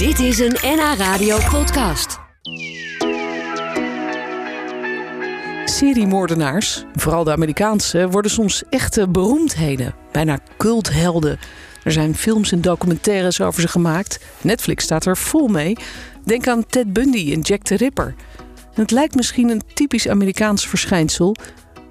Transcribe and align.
Dit 0.00 0.18
is 0.18 0.38
een 0.38 0.56
NH 0.62 0.94
Radio 0.98 1.38
podcast. 1.50 2.18
Seriemoordenaars, 5.64 6.84
vooral 6.94 7.24
de 7.24 7.32
Amerikaanse, 7.32 8.08
worden 8.08 8.30
soms 8.30 8.62
echte 8.70 9.08
beroemdheden. 9.08 9.94
Bijna 10.12 10.38
culthelden. 10.56 11.38
Er 11.84 11.92
zijn 11.92 12.14
films 12.14 12.52
en 12.52 12.60
documentaires 12.60 13.40
over 13.40 13.60
ze 13.60 13.68
gemaakt. 13.68 14.20
Netflix 14.40 14.84
staat 14.84 15.06
er 15.06 15.16
vol 15.16 15.48
mee. 15.48 15.76
Denk 16.24 16.48
aan 16.48 16.66
Ted 16.66 16.92
Bundy 16.92 17.32
en 17.32 17.40
Jack 17.40 17.62
the 17.62 17.76
Ripper. 17.76 18.14
Het 18.74 18.90
lijkt 18.90 19.14
misschien 19.14 19.48
een 19.48 19.62
typisch 19.74 20.08
Amerikaans 20.08 20.68
verschijnsel, 20.68 21.36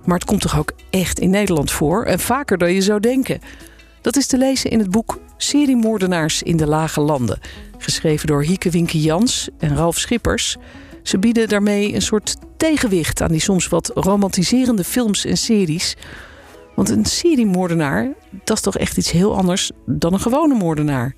maar 0.05 0.17
het 0.17 0.27
komt 0.27 0.41
toch 0.41 0.59
ook 0.59 0.71
echt 0.89 1.19
in 1.19 1.29
Nederland 1.29 1.71
voor 1.71 2.05
en 2.05 2.19
vaker 2.19 2.57
dan 2.57 2.73
je 2.73 2.81
zou 2.81 2.99
denken. 2.99 3.39
Dat 4.01 4.15
is 4.15 4.27
te 4.27 4.37
lezen 4.37 4.69
in 4.69 4.79
het 4.79 4.91
boek 4.91 5.19
Seriemoordenaars 5.37 6.43
in 6.43 6.57
de 6.57 6.67
Lage 6.67 7.01
Landen, 7.01 7.39
geschreven 7.83 8.27
door 8.27 8.43
Hieke 8.43 8.69
Winke 8.69 8.99
Jans 9.01 9.49
en 9.57 9.75
Ralf 9.75 9.97
Schippers. 9.97 10.55
Ze 11.03 11.19
bieden 11.19 11.47
daarmee 11.47 11.93
een 11.93 12.01
soort 12.01 12.35
tegenwicht 12.57 13.21
aan 13.21 13.31
die 13.31 13.41
soms 13.41 13.67
wat 13.67 13.91
romantiserende 13.93 14.83
films 14.83 15.25
en 15.25 15.37
series. 15.37 15.95
Want 16.75 16.89
een 16.89 17.05
seriemoordenaar, 17.05 18.13
dat 18.43 18.57
is 18.57 18.63
toch 18.63 18.77
echt 18.77 18.97
iets 18.97 19.11
heel 19.11 19.35
anders 19.37 19.71
dan 19.85 20.13
een 20.13 20.19
gewone 20.19 20.53
moordenaar. 20.53 21.15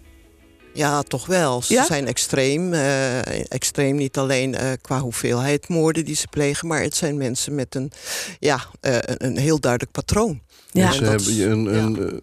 Ja, 0.74 1.02
toch 1.02 1.26
wel. 1.26 1.62
Ze 1.62 1.74
Ja? 1.74 1.86
zijn 1.86 2.08
extreem. 2.08 2.74
eh, 2.74 3.52
extreem 3.52 3.96
niet 3.96 4.18
alleen 4.18 4.56
eh, 4.56 4.72
qua 4.82 5.00
hoeveelheid 5.00 5.68
moorden 5.68 6.06
die 6.06 6.16
ze 6.16 6.28
plegen, 6.28 6.68
maar 6.68 6.82
het 6.82 6.96
zijn 6.96 7.18
mensen 7.18 7.56
met 7.56 7.76
een, 7.76 7.92
ja, 8.40 8.60
eh, 8.80 8.94
een, 9.02 9.26
een 9.26 9.38
heel 9.38 9.60
duidelijk 9.60 9.92
patroon. 9.92 10.42
Ja. 10.72 10.94
En 10.94 11.14
is- 11.16 11.28
een, 11.40 11.64
ja. 11.64 11.70
een, 11.72 12.22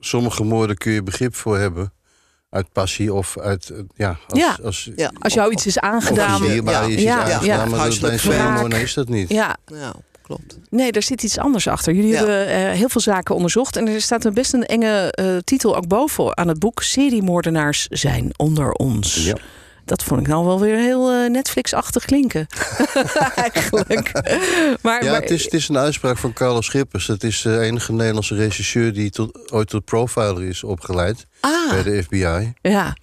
sommige 0.00 0.44
moorden 0.44 0.76
kun 0.76 0.92
je 0.92 1.02
begrip 1.02 1.34
voor 1.34 1.58
hebben. 1.58 1.92
Uit 2.50 2.72
passie 2.72 3.12
of 3.14 3.38
uit... 3.38 3.68
eh, 3.70 3.78
ja, 3.94 4.18
als, 4.28 4.38
Ja. 4.40 4.58
als, 4.64 4.90
Ja. 4.96 5.12
Als 5.18 5.34
jou 5.34 5.52
iets 5.52 5.66
is 5.66 5.76
of 5.76 5.82
aangedaan. 5.82 6.42
een 6.42 6.48
dierbaar 6.48 6.86
is 6.88 6.92
iets 6.94 7.02
Ja, 7.02 7.26
ja. 7.28 7.34
aangedaan, 7.34 7.70
maar 7.70 7.88
dat, 7.88 8.00
bij 8.00 8.12
een 8.12 8.18
seriemoordenaar 8.18 8.80
is 8.80 8.94
dat 8.94 9.08
niet. 9.08 9.28
Ja, 9.28 9.56
Ja, 9.66 9.92
klopt. 10.22 10.58
Nee, 10.70 10.92
daar 10.92 11.02
zit 11.02 11.22
iets 11.22 11.38
anders 11.38 11.68
achter. 11.68 11.92
Jullie 11.94 12.10
Ja. 12.10 12.16
hebben 12.16 12.46
eh, 12.46 12.70
heel 12.72 12.88
veel 12.88 13.00
zaken 13.00 13.34
onderzocht. 13.34 13.76
En 13.76 13.88
er 13.88 14.00
staat 14.00 14.24
een 14.24 14.34
best 14.34 14.52
een 14.52 14.66
enge 14.66 15.12
eh, 15.12 15.36
titel 15.44 15.76
ook 15.76 15.86
boven 15.88 16.36
aan 16.36 16.48
het 16.48 16.58
boek. 16.58 16.82
Seriemoordenaars 16.82 17.86
zijn 17.90 18.30
onder 18.36 18.72
ons. 18.72 19.24
Ja. 19.24 19.36
Dat 19.90 20.02
vond 20.04 20.20
ik 20.20 20.26
nou 20.26 20.46
wel 20.46 20.60
weer 20.60 20.76
heel 20.76 21.10
eh, 21.10 21.30
Netflix-achtig 21.30 22.04
klinken. 22.04 22.46
Eigenlijk. 23.34 24.10
Maar, 24.82 25.04
Ja, 25.04 25.10
maar- 25.10 25.20
het 25.20 25.30
is, 25.30 25.44
het 25.44 25.52
is 25.54 25.68
een 25.68 25.78
uitspraak 25.78 26.18
van 26.18 26.32
Carlos 26.32 26.66
Schippers. 26.66 27.06
Het 27.06 27.24
is 27.24 27.40
de 27.42 27.58
enige 27.60 27.92
Nederlandse 27.92 28.34
regisseur 28.34 28.92
die 28.92 29.10
tot, 29.10 29.52
ooit 29.52 29.68
tot 29.68 29.84
profiler 29.84 30.42
is 30.42 30.64
opgeleid 30.64 31.26
ah, 31.40 31.70
bij 31.70 31.82
de 31.82 32.02
FBI. 32.02 32.52
ja. 32.62 32.96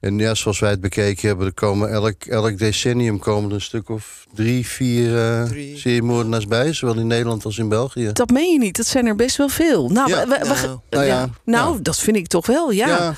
En 0.00 0.18
ja, 0.18 0.34
zoals 0.34 0.58
wij 0.58 0.70
het 0.70 0.80
bekeken 0.80 1.28
hebben, 1.28 1.46
er 1.46 1.52
komen 1.54 1.90
elk, 1.90 2.24
elk 2.24 2.58
decennium 2.58 3.18
komen 3.18 3.48
er 3.48 3.54
een 3.54 3.60
stuk 3.60 3.88
of 3.88 4.26
drie, 4.34 4.66
vier 4.66 5.18
eh 5.18 5.42
Drie. 5.44 5.78
seriemoordenaars 5.78 6.46
bij, 6.46 6.72
zowel 6.72 6.98
in 6.98 7.06
Nederland 7.06 7.44
als 7.44 7.58
in 7.58 7.68
België. 7.68 8.10
Dat 8.12 8.30
meen 8.30 8.52
je 8.52 8.58
niet. 8.58 8.76
Dat 8.76 8.86
zijn 8.86 9.06
er 9.06 9.16
best 9.16 9.36
wel 9.36 9.48
veel. 9.48 9.88
Nou, 9.88 10.08
Ja. 10.08 10.26
we- 10.26 10.38
we- 10.38 10.38
we- 10.48 10.66
Nou, 10.66 10.78
nou 10.90 11.04
ja, 11.04 11.28
nou 11.44 11.74
ja. 11.74 11.78
dat 11.82 11.98
vind 11.98 12.16
ik 12.16 12.26
toch 12.26 12.46
wel, 12.46 12.70
ja. 12.70 13.14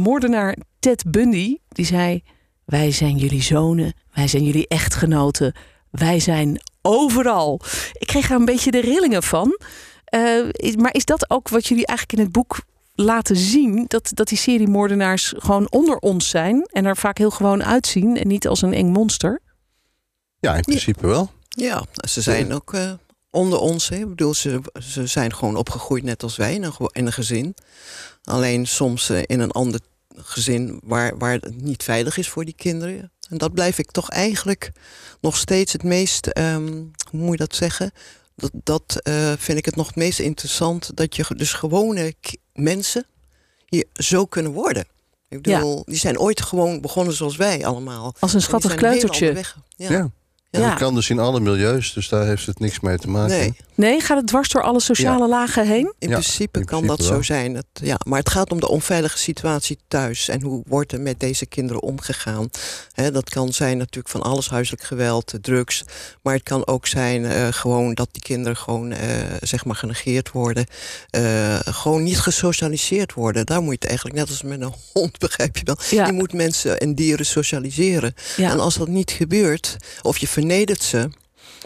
Moordenaar 0.00 0.56
Ted 0.78 1.04
Bundy, 1.10 1.56
die 1.68 1.86
zei... 1.86 2.22
wij 2.64 2.90
zijn 2.92 3.16
jullie 3.16 3.42
zonen, 3.42 3.92
wij 4.14 4.28
zijn 4.28 4.44
jullie 4.44 4.68
echtgenoten, 4.68 5.54
wij 5.90 6.20
zijn 6.20 6.60
overal. 6.82 7.60
Ik 7.92 8.06
kreeg 8.06 8.28
daar 8.28 8.38
een 8.38 8.44
beetje 8.44 8.70
de 8.70 8.80
rillingen 8.80 9.22
van. 9.22 9.58
Eh, 10.04 10.48
is- 10.52 10.76
maar 10.76 10.94
is 10.94 11.04
dat 11.04 11.30
ook 11.30 11.48
wat 11.48 11.66
jullie 11.66 11.86
eigenlijk 11.86 12.18
in 12.18 12.24
het 12.24 12.34
boek 12.34 12.60
laten 12.94 13.36
zien? 13.36 13.84
Dat, 13.88 14.10
dat 14.14 14.28
die 14.28 14.38
seriemoordenaars 14.38 15.32
gewoon 15.36 15.70
onder 15.70 15.96
ons 15.96 16.28
zijn... 16.28 16.66
en 16.72 16.84
er 16.84 16.96
vaak 16.96 17.18
heel 17.18 17.30
gewoon 17.30 17.64
uitzien 17.64 18.16
en 18.16 18.28
niet 18.28 18.46
als 18.48 18.62
een 18.62 18.72
eng 18.74 18.88
monster? 18.92 19.40
ja, 20.40 20.54
in 20.56 20.62
principe 20.62 21.06
wel. 21.06 21.30
Ja, 21.48 21.84
ze 22.08 22.20
zijn 22.20 22.52
ook 22.52 22.74
eh, 22.74 22.92
onder 23.30 23.58
ons. 23.58 23.88
Hè. 23.88 23.96
Ik 23.96 24.08
bedoel, 24.08 24.34
ze, 24.34 24.60
ze 24.82 25.06
zijn 25.06 25.34
gewoon 25.34 25.56
opgegroeid 25.56 26.04
net 26.04 26.22
als 26.22 26.36
wij 26.36 26.54
in 26.54 26.62
een, 26.62 26.72
in 26.92 27.06
een 27.06 27.12
gezin. 27.12 27.54
Alleen 28.24 28.66
soms 28.66 29.10
eh, 29.10 29.22
in 29.26 29.40
een 29.40 29.50
ander 29.50 29.80
gezin 30.16 30.80
waar, 30.84 31.18
waar 31.18 31.32
het 31.32 31.62
niet 31.62 31.82
veilig 31.82 32.16
is 32.16 32.28
voor 32.28 32.44
die 32.44 32.54
kinderen. 32.54 33.12
En 33.28 33.38
dat 33.38 33.54
blijf 33.54 33.78
ik 33.78 33.90
toch 33.90 34.10
eigenlijk 34.10 34.72
nog 35.20 35.36
steeds 35.36 35.72
het 35.72 35.82
meest, 35.82 36.26
ehm, 36.26 36.66
hoe 37.10 37.20
moet 37.20 37.30
je 37.30 37.36
dat 37.36 37.54
zeggen? 37.54 37.92
Dat, 38.36 38.50
dat 38.52 39.00
eh, 39.02 39.32
vind 39.38 39.58
ik 39.58 39.64
het 39.64 39.76
nog 39.76 39.86
het 39.86 39.96
meest 39.96 40.18
interessant. 40.18 40.96
Dat 40.96 41.16
je 41.16 41.24
dus 41.36 41.52
gewone 41.52 42.14
mensen 42.52 43.06
hier 43.66 43.84
zo 43.92 44.26
kunnen 44.26 44.52
worden. 44.52 44.84
Ik 45.28 45.42
bedoel, 45.42 45.82
die 45.84 45.98
zijn 45.98 46.18
ooit 46.18 46.42
gewoon 46.42 46.80
begonnen 46.80 47.14
zoals 47.14 47.36
wij 47.36 47.66
allemaal. 47.66 48.14
Als 48.18 48.34
een 48.34 48.42
schattig 48.42 48.74
kleutertje. 48.74 49.44
Ja. 49.76 50.10
Ja. 50.50 50.68
dat 50.68 50.78
kan 50.78 50.94
dus 50.94 51.10
in 51.10 51.18
alle 51.18 51.40
milieus, 51.40 51.92
dus 51.92 52.08
daar 52.08 52.26
heeft 52.26 52.46
het 52.46 52.58
niks 52.58 52.80
mee 52.80 52.98
te 52.98 53.08
maken. 53.08 53.36
Nee. 53.36 53.56
Nee, 53.80 54.00
gaat 54.00 54.16
het 54.16 54.26
dwars 54.26 54.48
door 54.48 54.62
alle 54.62 54.80
sociale 54.80 55.28
lagen 55.28 55.66
heen? 55.66 55.94
In 55.98 56.08
Ja, 56.08 56.14
principe 56.18 56.58
in 56.58 56.64
kan 56.64 56.86
dat 56.86 57.02
zo 57.04 57.22
zijn. 57.22 57.54
Het, 57.54 57.66
ja, 57.72 57.96
maar 58.06 58.18
het 58.18 58.30
gaat 58.30 58.50
om 58.52 58.60
de 58.60 58.68
onveilige 58.68 59.18
situatie 59.18 59.78
thuis. 59.88 60.28
En 60.28 60.42
hoe 60.42 60.62
wordt 60.66 60.92
er 60.92 61.00
met 61.00 61.20
deze 61.20 61.46
kinderen 61.46 61.82
omgegaan? 61.82 62.50
Hè, 62.92 63.10
dat 63.10 63.28
kan 63.28 63.52
zijn 63.52 63.78
natuurlijk 63.78 64.08
van 64.08 64.22
alles, 64.22 64.48
huiselijk 64.48 64.82
geweld, 64.82 65.32
eh, 65.32 65.40
drugs. 65.40 65.84
Maar 66.22 66.34
het 66.34 66.42
kan 66.42 66.66
ook 66.66 66.86
zijn 66.86 67.24
eh, 67.24 67.46
gewoon 67.50 67.94
dat 67.94 68.08
die 68.12 68.22
kinderen 68.22 68.56
gewoon 68.56 68.92
eh, 68.92 69.08
zeg 69.40 69.64
maar 69.64 69.76
genegeerd 69.76 70.30
worden. 70.30 70.66
Eh, 71.10 71.58
gewoon 71.64 72.02
niet 72.02 72.20
gesocialiseerd 72.20 73.14
worden. 73.14 73.46
Daar 73.46 73.60
moet 73.60 73.68
je 73.72 73.78
het 73.78 73.88
eigenlijk, 73.88 74.16
net 74.16 74.28
als 74.28 74.42
met 74.42 74.60
een 74.60 74.74
hond, 74.92 75.18
begrijp 75.18 75.56
je 75.56 75.64
wel. 75.64 75.76
Ja. 75.90 76.06
Je 76.06 76.12
moet 76.12 76.32
mensen 76.32 76.80
en 76.80 76.94
dieren 76.94 77.26
socialiseren. 77.26 78.14
Ja. 78.36 78.50
En 78.50 78.60
als 78.60 78.74
dat 78.74 78.88
niet 78.88 79.10
gebeurt, 79.10 79.76
of 80.02 80.18
je 80.18 80.28
vernedert 80.28 80.82
ze, 80.82 81.08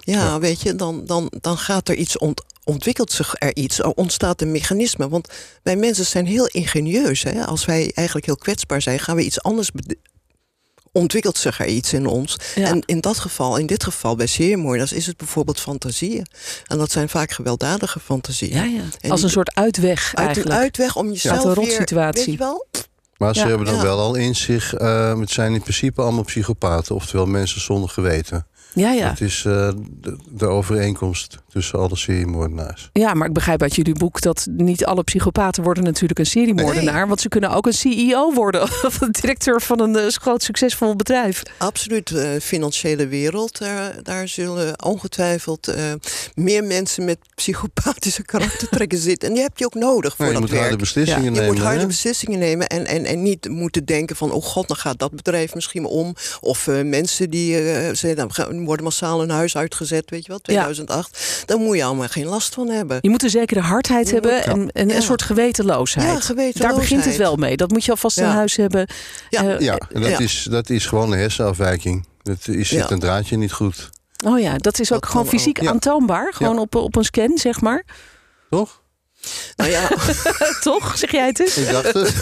ja, 0.00 0.12
Ja. 0.24 0.38
weet 0.38 0.60
je, 0.60 0.74
dan, 0.76 1.04
dan, 1.06 1.32
dan 1.40 1.58
gaat 1.58 1.88
er 1.88 1.94
iets 1.94 2.18
ont, 2.18 2.42
ontwikkelt 2.64 3.12
zich 3.12 3.34
er 3.38 3.56
iets, 3.56 3.78
er 3.78 3.90
ontstaat 3.90 4.40
een 4.40 4.52
mechanisme. 4.52 5.08
Want 5.08 5.28
wij 5.62 5.76
mensen 5.76 6.06
zijn 6.06 6.26
heel 6.26 6.46
ingenieus. 6.46 7.22
Hè? 7.22 7.44
Als 7.46 7.64
wij 7.64 7.90
eigenlijk 7.94 8.26
heel 8.26 8.36
kwetsbaar 8.36 8.82
zijn, 8.82 8.98
gaan 8.98 9.16
we 9.16 9.24
iets 9.24 9.42
anders. 9.42 9.70
Ontwikkelt 10.92 11.38
zich 11.38 11.60
er 11.60 11.66
iets 11.66 11.92
in 11.92 12.06
ons. 12.06 12.36
Ja. 12.54 12.66
En 12.68 12.82
in 12.86 13.00
dat 13.00 13.18
geval, 13.18 13.56
in 13.56 13.66
dit 13.66 13.84
geval 13.84 14.16
bij 14.16 14.26
seriemoordenaars, 14.26 14.92
is 14.92 15.06
het 15.06 15.16
bijvoorbeeld 15.16 15.60
fantasieën. 15.60 16.26
En 16.66 16.78
dat 16.78 16.90
zijn 16.90 17.08
vaak 17.08 17.30
gewelddadige 17.32 18.00
fantasieën. 18.00 18.52
Ja, 18.56 18.64
ja. 18.64 18.82
En 19.00 19.10
Als 19.10 19.22
een 19.22 19.30
soort 19.30 19.54
uitweg 19.54 20.04
Uit 20.06 20.18
een 20.18 20.24
eigenlijk. 20.24 20.56
uitweg 20.60 20.96
om 20.96 21.08
jezelf 21.10 21.36
Uit 21.36 21.44
een 21.44 21.54
weer... 21.54 21.64
rotsituatie. 21.64 22.24
Weet 22.24 22.32
je 22.32 22.38
wel? 22.38 22.66
Maar 23.16 23.34
ze 23.34 23.40
Ja. 23.40 23.48
hebben 23.48 23.66
dan 23.66 23.74
Ja. 23.76 23.82
wel 23.82 23.98
al 23.98 24.14
in 24.14 24.36
zich, 24.36 24.74
eh, 24.74 25.18
het 25.18 25.30
zijn 25.30 25.54
in 25.54 25.60
principe 25.62 26.02
allemaal 26.02 26.24
psychopaten, 26.24 26.94
oftewel 26.94 27.26
mensen 27.26 27.60
zonder 27.60 27.88
geweten. 27.88 28.46
Ja, 28.74 28.92
ja. 28.92 29.08
Het 29.10 29.20
is 29.20 29.44
eh, 29.46 29.70
de, 30.00 30.16
de 30.30 30.46
overeenkomst 30.46 31.38
tussen 31.48 31.78
alle 31.78 31.96
seriemoordenaars. 31.96 32.90
Ja, 32.92 33.14
maar 33.14 33.26
ik 33.28 33.32
begrijp 33.32 33.62
uit 33.62 33.74
jullie 33.74 33.94
boek 33.94 34.20
dat 34.20 34.46
niet 34.50 34.84
alle 34.84 35.02
psychopaten 35.04 35.62
worden 35.62 35.84
natuurlijk 35.84 36.18
een 36.18 36.26
seriemoordenaar. 36.26 37.08
Want 37.08 37.20
ze 37.20 37.28
kunnen 37.28 37.50
ook 37.50 37.66
een 37.66 37.72
CEO 37.72 38.32
worden 38.32 38.62
of 38.86 39.00
een 39.00 39.12
directeur 39.12 39.60
van 39.62 39.80
een 39.80 39.96
eh, 39.96 40.06
groot 40.08 40.42
succesvol 40.42 40.96
bedrijf. 40.96 41.42
Absoluut, 41.58 42.08
de 42.08 42.38
financiële 42.42 43.06
wereld. 43.06 43.58
Daar, 43.58 44.02
daar 44.02 44.28
zullen 44.28 44.84
ongetwijfeld 44.84 45.68
eh, 45.68 45.92
meer 46.34 46.64
mensen 46.64 47.04
met 47.04 47.18
psychopathische 47.34 48.22
karaktertrekken 48.22 48.98
zitten. 49.08 49.28
En 49.28 49.34
die 49.34 49.42
heb 49.42 49.58
je 49.58 49.64
ook 49.64 49.74
nodig 49.74 50.16
voor 50.16 50.26
je 50.26 50.32
dat 50.32 50.40
moet 50.40 50.50
harde 50.50 50.66
werk. 50.66 50.78
beslissingen 50.78 51.22
Ja. 51.24 51.30
Je 51.30 51.34
nemen. 51.34 51.54
moet 51.54 51.62
harde 51.62 51.80
hè? 51.80 51.86
beslissingen 51.86 52.38
nemen 52.38 52.66
en, 52.66 52.86
en, 52.86 53.04
en 53.04 53.22
niet 53.22 53.48
moeten 53.48 53.84
denken 53.84 54.16
van... 54.16 54.30
oh 54.32 54.42
god, 54.42 54.68
dan 54.68 54.76
gaat 54.76 54.98
dat 54.98 55.10
bedrijf 55.14 55.54
misschien 55.54 55.84
om. 55.84 56.14
Of 56.40 56.66
mensen 56.84 57.30
die 57.30 57.54
ze, 57.94 58.12
dan 58.14 58.32
gaan- 58.32 58.63
worden 58.64 58.84
massaal 58.84 59.20
hun 59.20 59.30
huis 59.30 59.56
uitgezet, 59.56 60.10
weet 60.10 60.22
je 60.22 60.28
wel, 60.28 60.38
2008. 60.38 61.42
Dan 61.46 61.60
moet 61.60 61.76
je 61.76 61.84
allemaal 61.84 62.08
geen 62.08 62.26
last 62.26 62.54
van 62.54 62.68
hebben. 62.68 62.98
Je 63.00 63.10
moet 63.10 63.22
een 63.22 63.30
zekere 63.30 63.60
hardheid 63.60 64.06
Je 64.06 64.12
hebben 64.12 64.32
moet- 64.34 64.44
en, 64.44 64.70
en 64.72 64.88
Ja. 64.88 64.94
een 64.96 65.02
soort 65.02 65.22
gewetenloosheid. 65.22 66.06
Ja, 66.06 66.20
gewetenloosheid. 66.20 66.62
Daar 66.62 66.74
begint 66.80 67.04
het 67.04 67.16
wel 67.16 67.36
mee. 67.36 67.56
Dat 67.56 67.70
moet 67.70 67.84
je 67.84 67.90
alvast 67.90 68.18
in 68.18 68.24
huis 68.24 68.56
hebben. 68.56 68.88
Ja. 69.30 69.42
Eh, 69.44 69.60
Ja, 69.60 69.78
en 69.92 70.00
dat, 70.00 70.10
Ja. 70.10 70.18
Is, 70.18 70.46
dat 70.50 70.70
is 70.70 70.86
gewoon 70.86 71.12
een 71.12 71.18
hersenafwijking. 71.18 72.06
Dat 72.22 72.48
is, 72.48 72.68
zit 72.68 72.78
Ja. 72.78 72.90
een 72.90 72.98
draadje 72.98 73.36
niet 73.36 73.52
goed. 73.52 73.90
Oh 74.26 74.40
ja, 74.40 74.56
dat 74.58 74.78
is 74.80 74.92
ook 74.92 75.00
Dat 75.00 75.10
gewoon 75.10 75.26
fysiek 75.26 75.58
ook. 75.58 75.64
Ja. 75.64 75.70
aantoonbaar. 75.70 76.32
Gewoon 76.34 76.54
Ja. 76.54 76.60
op, 76.60 76.74
op 76.74 76.96
een 76.96 77.04
scan, 77.04 77.38
zeg 77.38 77.60
maar. 77.60 77.84
Toch? 78.50 78.82
Nou 79.56 79.70
ja, 79.70 79.88
Toch? 80.60 80.98
Zeg 80.98 81.10
jij 81.10 81.26
het 81.26 81.40
eens? 81.40 81.56
Ik 81.56 81.70
dacht 81.70 81.92
het. 81.92 82.14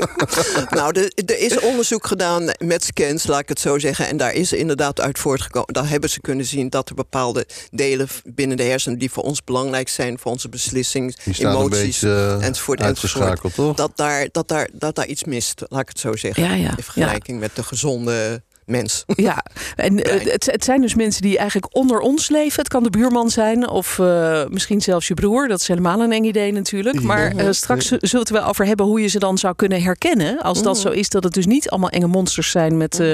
nou, 0.78 1.00
er, 1.00 1.12
er 1.26 1.38
is 1.38 1.60
onderzoek 1.60 2.06
gedaan 2.06 2.50
met 2.58 2.84
scans, 2.84 3.26
laat 3.26 3.40
ik 3.40 3.48
het 3.48 3.60
zo 3.60 3.78
zeggen. 3.78 4.08
En 4.08 4.16
daar 4.16 4.32
is 4.32 4.52
inderdaad 4.52 5.00
uit 5.00 5.18
voortgekomen. 5.18 5.74
Daar 5.74 5.88
hebben 5.88 6.10
ze 6.10 6.20
kunnen 6.20 6.44
zien 6.44 6.70
dat 6.70 6.88
er 6.88 6.94
bepaalde 6.94 7.46
delen 7.70 8.08
binnen 8.24 8.56
de 8.56 8.62
hersenen... 8.62 8.98
die 8.98 9.10
voor 9.10 9.22
ons 9.22 9.44
belangrijk 9.44 9.88
zijn, 9.88 10.18
voor 10.18 10.32
onze 10.32 10.48
beslissingen, 10.48 11.14
emoties... 11.38 12.00
beetje 12.00 12.36
eh, 12.40 12.46
enzovoort, 12.46 12.80
uitgeschakeld, 12.80 13.54
toch? 13.54 13.76
dat 13.76 13.96
daar, 13.96 14.28
dat, 14.32 14.48
daar, 14.48 14.68
dat 14.72 14.94
daar 14.94 15.06
iets 15.06 15.24
mist, 15.24 15.62
laat 15.68 15.80
ik 15.80 15.88
het 15.88 16.00
zo 16.00 16.16
zeggen. 16.16 16.42
Ja, 16.42 16.54
ja. 16.54 16.76
In 16.76 16.82
vergelijking 16.82 17.40
met 17.40 17.56
de 17.56 17.62
gezonde 17.62 18.42
mens. 18.66 19.04
Ja, 19.06 19.44
en 19.76 20.04
eh, 20.04 20.32
het, 20.32 20.46
het 20.46 20.64
zijn 20.64 20.80
dus 20.80 20.94
mensen 20.94 21.22
die 21.22 21.38
eigenlijk 21.38 21.76
onder 21.76 21.98
ons 22.00 22.28
leven. 22.28 22.58
Het 22.58 22.68
kan 22.68 22.82
de 22.82 22.90
buurman 22.90 23.30
zijn 23.30 23.68
of 23.68 23.98
eh, 23.98 24.42
misschien 24.48 24.80
zelfs 24.80 25.08
je 25.08 25.14
broer. 25.14 25.48
Dat 25.48 25.60
is 25.60 25.68
helemaal 25.68 26.00
een 26.00 26.12
eng 26.12 26.24
idee 26.24 26.52
natuurlijk. 26.52 27.02
Maar 27.02 27.32
eh, 27.36 27.46
straks 27.50 27.86
zullen 27.86 28.00
we 28.10 28.18
het 28.18 28.30
wel 28.30 28.44
over 28.44 28.66
hebben 28.66 28.86
hoe 28.86 29.00
je 29.00 29.06
ze 29.08 29.18
dan 29.18 29.38
zou 29.38 29.54
kunnen 29.56 29.82
herkennen. 29.82 30.38
Als 30.42 30.62
dat 30.62 30.78
zo 30.78 30.90
is, 30.90 31.08
dat 31.08 31.24
het 31.24 31.32
dus 31.34 31.46
niet 31.46 31.70
allemaal 31.70 31.90
enge 31.90 32.06
monsters 32.06 32.50
zijn 32.50 32.76
met... 32.76 33.00
eh, 33.00 33.06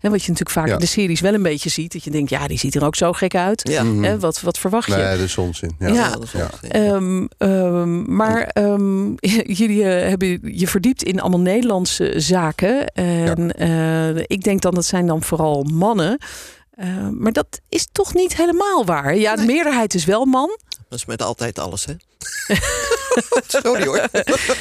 hè, 0.00 0.10
wat 0.10 0.22
je 0.22 0.30
natuurlijk 0.30 0.50
vaak 0.50 0.66
Ja. 0.66 0.72
in 0.72 0.78
de 0.78 0.86
series 0.86 1.20
wel 1.20 1.34
een 1.34 1.42
beetje 1.42 1.68
ziet. 1.70 1.92
Dat 1.92 2.04
je 2.04 2.10
denkt, 2.10 2.30
ja, 2.30 2.46
die 2.46 2.58
ziet 2.58 2.74
er 2.74 2.84
ook 2.84 2.96
zo 2.96 3.12
gek 3.12 3.34
uit. 3.34 3.68
Ja, 3.68 3.84
Hè, 3.86 4.18
wat, 4.18 4.40
wat 4.40 4.58
verwacht 4.58 4.86
je? 4.88 4.94
Nee, 4.94 5.16
dat 5.16 5.18
is 5.26 5.36
onzin. 5.38 5.74
Ja. 5.78 5.86
Ja. 5.88 5.94
ja, 5.94 6.10
dat 6.10 6.22
is 6.22 6.32
Ja. 6.32 6.48
onzin. 6.52 6.70
Ehm, 6.70 7.26
ehm, 7.38 8.14
maar 8.16 8.42
ehm, 8.42 9.06
jullie 9.60 9.84
eh, 9.84 10.08
hebben 10.08 10.40
je 10.58 10.66
verdiept 10.68 11.02
in 11.02 11.20
allemaal 11.20 11.40
Nederlandse 11.40 12.12
zaken. 12.16 12.86
En 12.86 13.52
eh, 13.52 14.16
ik 14.16 14.42
denk 14.42 14.60
dan 14.62 14.74
dat 14.74 14.84
zijn 14.84 14.97
dan 15.06 15.22
vooral 15.22 15.62
mannen. 15.62 16.18
Eh, 16.70 17.08
maar 17.10 17.32
dat 17.32 17.60
is 17.68 17.88
toch 17.92 18.14
niet 18.14 18.36
helemaal 18.36 18.84
waar. 18.84 19.16
Ja, 19.16 19.36
de 19.36 19.44
meerderheid 19.44 19.94
is 19.94 20.04
wel 20.04 20.24
man. 20.24 20.58
Dat 20.88 20.98
is 20.98 21.04
met 21.06 21.22
altijd 21.22 21.58
alles, 21.58 21.84
hè? 21.84 21.92
Sorry 23.62 23.84
hoor. 23.86 24.08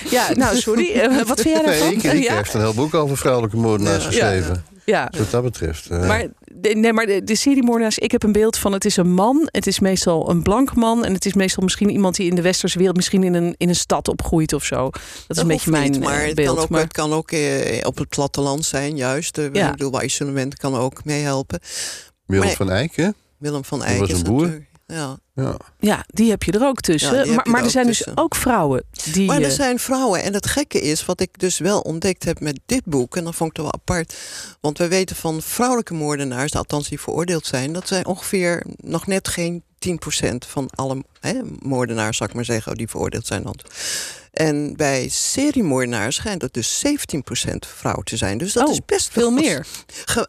Ja, 0.09 0.27
nou 0.33 0.57
sorry. 0.57 0.91
Eh, 0.91 1.21
wat 1.25 1.41
vind 1.41 1.55
jij 1.55 1.65
Nee, 1.65 1.79
daarvan? 1.79 1.87
ik, 1.91 2.03
ik 2.03 2.23
ja, 2.23 2.35
heeft 2.35 2.53
een 2.53 2.59
heel 2.61 2.73
boek 2.73 2.93
over 2.93 3.17
vrouwelijke 3.17 3.57
moordenaars 3.57 4.03
Ja. 4.03 4.09
geschreven. 4.09 4.63
ja. 4.71 4.76
Dus 4.87 5.19
wat 5.19 5.31
dat 5.31 5.43
betreft. 5.43 5.89
eh, 5.89 6.07
Maar, 6.07 6.27
de, 6.53 6.69
nee, 6.69 6.93
maar 6.93 7.05
de, 7.05 7.23
de 7.23 7.35
seriemoordenaars, 7.35 7.97
ik 7.97 8.11
heb 8.11 8.23
een 8.23 8.31
beeld 8.31 8.57
van 8.57 8.73
het 8.73 8.85
is 8.85 8.97
een 8.97 9.13
man. 9.13 9.47
Het 9.51 9.67
is 9.67 9.79
meestal 9.79 10.29
een 10.29 10.43
blank 10.43 10.75
man. 10.75 11.05
En 11.05 11.13
het 11.13 11.25
is 11.25 11.33
meestal 11.33 11.63
misschien 11.63 11.89
iemand 11.89 12.15
die 12.15 12.29
in 12.29 12.35
de 12.35 12.41
westerse 12.41 12.77
wereld... 12.77 12.95
misschien 12.95 13.23
in 13.23 13.33
een, 13.33 13.55
in 13.57 13.69
een 13.69 13.75
stad 13.75 14.07
opgroeit 14.07 14.53
of 14.53 14.63
zo. 14.63 14.89
Dat 15.27 15.37
is 15.37 15.37
een 15.37 15.47
beetje 15.47 15.71
mijn 15.71 15.91
niet, 15.91 15.99
eh, 16.01 16.05
maar 16.07 16.25
het 16.25 16.35
beeld. 16.35 16.55
kan 16.55 16.63
ook, 16.63 16.69
maar, 16.69 16.81
het 16.81 16.93
kan 16.93 17.13
ook 17.13 17.31
eh, 17.31 17.85
op 17.87 17.97
het 17.97 18.09
platteland 18.09 18.65
zijn, 18.65 18.95
juist. 18.95 19.37
Eh, 19.37 19.45
Ja. 19.53 19.65
Ik 19.65 19.71
bedoel, 19.71 19.91
bij 19.91 20.03
isolement 20.03 20.55
kan 20.57 20.75
ook 20.75 21.03
meehelpen. 21.05 21.59
Willem 22.25 22.45
maar- 22.45 22.55
van 22.55 22.71
Eyck, 22.71 22.95
hè? 22.95 23.09
Willem 23.37 23.63
van 23.63 23.79
Dat 23.79 23.87
Eyck 23.87 23.99
was 23.99 24.09
is 24.09 24.17
een 24.17 24.23
boer. 24.23 24.65
Ja. 24.87 25.17
Ja. 25.33 25.57
ja, 25.79 26.05
die 26.07 26.29
heb 26.29 26.43
je 26.43 26.51
er 26.51 26.65
ook 26.65 26.81
tussen. 26.81 27.25
Ja, 27.25 27.33
maar 27.33 27.49
maar 27.49 27.59
er 27.59 27.65
er 27.65 27.71
zijn 27.71 27.85
dus 27.85 28.15
ook 28.15 28.35
vrouwen 28.35 28.83
die... 29.11 29.27
Maar 29.27 29.41
er 29.41 29.51
zijn 29.51 29.79
vrouwen. 29.79 30.23
En 30.23 30.33
het 30.33 30.47
gekke 30.47 30.81
is, 30.81 31.05
wat 31.05 31.21
ik 31.21 31.39
dus 31.39 31.57
wel 31.57 31.79
ontdekt 31.79 32.23
heb 32.23 32.39
met 32.39 32.59
dit 32.65 32.85
boek... 32.85 33.17
en 33.17 33.23
dat 33.23 33.35
vond 33.35 33.49
ik 33.49 33.55
toch 33.55 33.65
wel 33.65 33.73
apart... 33.73 34.15
want 34.61 34.77
we 34.77 34.87
weten 34.87 35.15
van 35.15 35.41
vrouwelijke 35.41 35.93
moordenaars... 35.93 36.55
althans 36.55 36.89
die 36.89 36.99
veroordeeld 36.99 37.45
zijn... 37.45 37.73
dat 37.73 37.87
zijn 37.87 38.05
ongeveer 38.05 38.65
nog 38.77 39.07
net 39.07 39.27
geen 39.27 39.63
10% 39.87 39.91
van 40.47 40.69
alle 40.75 41.03
hè, 41.19 41.33
moordenaars... 41.59 42.17
zou 42.17 42.29
ik 42.29 42.35
maar 42.35 42.45
zeggen, 42.45 42.75
die 42.75 42.87
veroordeeld 42.87 43.27
zijn. 43.27 43.43
Dan. 43.43 43.59
En 44.37 44.73
bij 44.75 45.07
seriemoordenaars 45.09 46.15
schijnt 46.15 46.41
het 46.41 46.53
dus 46.53 46.83
17% 46.87 46.89
vrouw 47.77 48.01
te 48.01 48.17
zijn. 48.17 48.37
Dus 48.37 48.53
dat 48.53 48.67
Oh, 48.67 48.71
is 48.73 48.79
best 48.85 49.09
veel 49.11 49.31
meer. 49.31 49.65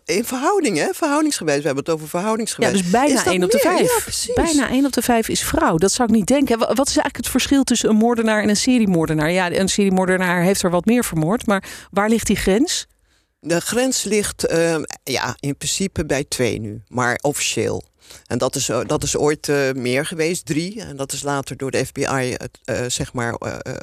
In 0.04 0.24
verhouding, 0.24 0.76
hè? 0.76 0.88
Verhoudingsgewijs. 0.92 1.58
We 1.60 1.66
hebben 1.66 1.84
het 1.84 1.92
over 1.92 2.04
Ja, 2.04 2.10
verhoudingsgewijs. 2.10 2.72
dus 2.82 2.90
bijna 2.90 3.14
Is 3.18 3.24
dat 3.24 3.32
1 3.32 3.44
op 3.44 3.50
de 3.50 3.60
meer? 3.64 3.76
5. 3.76 3.94
Ja, 3.96 4.02
precies. 4.02 4.34
bijna 4.34 4.70
1 4.70 4.84
op 4.86 4.92
de 4.92 5.02
5 5.02 5.28
is 5.28 5.40
vrouw. 5.42 5.76
Dat 5.76 5.92
zou 5.92 6.08
ik 6.08 6.14
niet 6.14 6.26
denken. 6.26 6.58
Wa- 6.58 6.66
Wat 6.66 6.88
is 6.88 6.96
eigenlijk 6.96 7.16
het 7.16 7.28
verschil 7.28 7.64
tussen 7.64 7.88
een 7.88 7.96
moordenaar 7.96 8.42
en 8.42 8.48
een 8.48 8.56
seriemoordenaar? 8.56 9.30
Ja, 9.30 9.52
een 9.52 9.68
seriemoordenaar 9.68 10.42
heeft 10.42 10.62
er 10.62 10.70
wat 10.70 10.84
meer 10.84 11.04
vermoord. 11.04 11.46
Maar 11.46 11.64
waar 11.90 12.08
ligt 12.08 12.26
die 12.26 12.36
grens? 12.36 12.86
De 13.40 13.60
grens 13.60 14.02
ligt 14.02 14.46
ehm, 14.46 14.82
ja, 15.02 15.36
in 15.40 15.56
principe 15.56 16.06
bij 16.06 16.24
twee 16.28 16.60
nu, 16.60 16.82
maar 16.88 17.18
officieel. 17.22 17.84
En 18.26 18.38
dat 18.38 18.54
is, 18.56 18.68
eh, 18.68 18.80
dat 18.86 19.02
is 19.02 19.16
ooit 19.16 19.48
eh, 19.48 19.72
meer 19.74 20.06
geweest, 20.06 20.46
drie. 20.46 20.82
En 20.82 20.96
dat 20.96 21.12
is 21.12 21.22
later 21.22 21.56
door 21.56 21.70
de 21.70 21.86
FBI 21.86 22.34
het, 22.36 22.58
eh, 22.64 22.80
zeg 22.88 23.12
maar, 23.12 23.38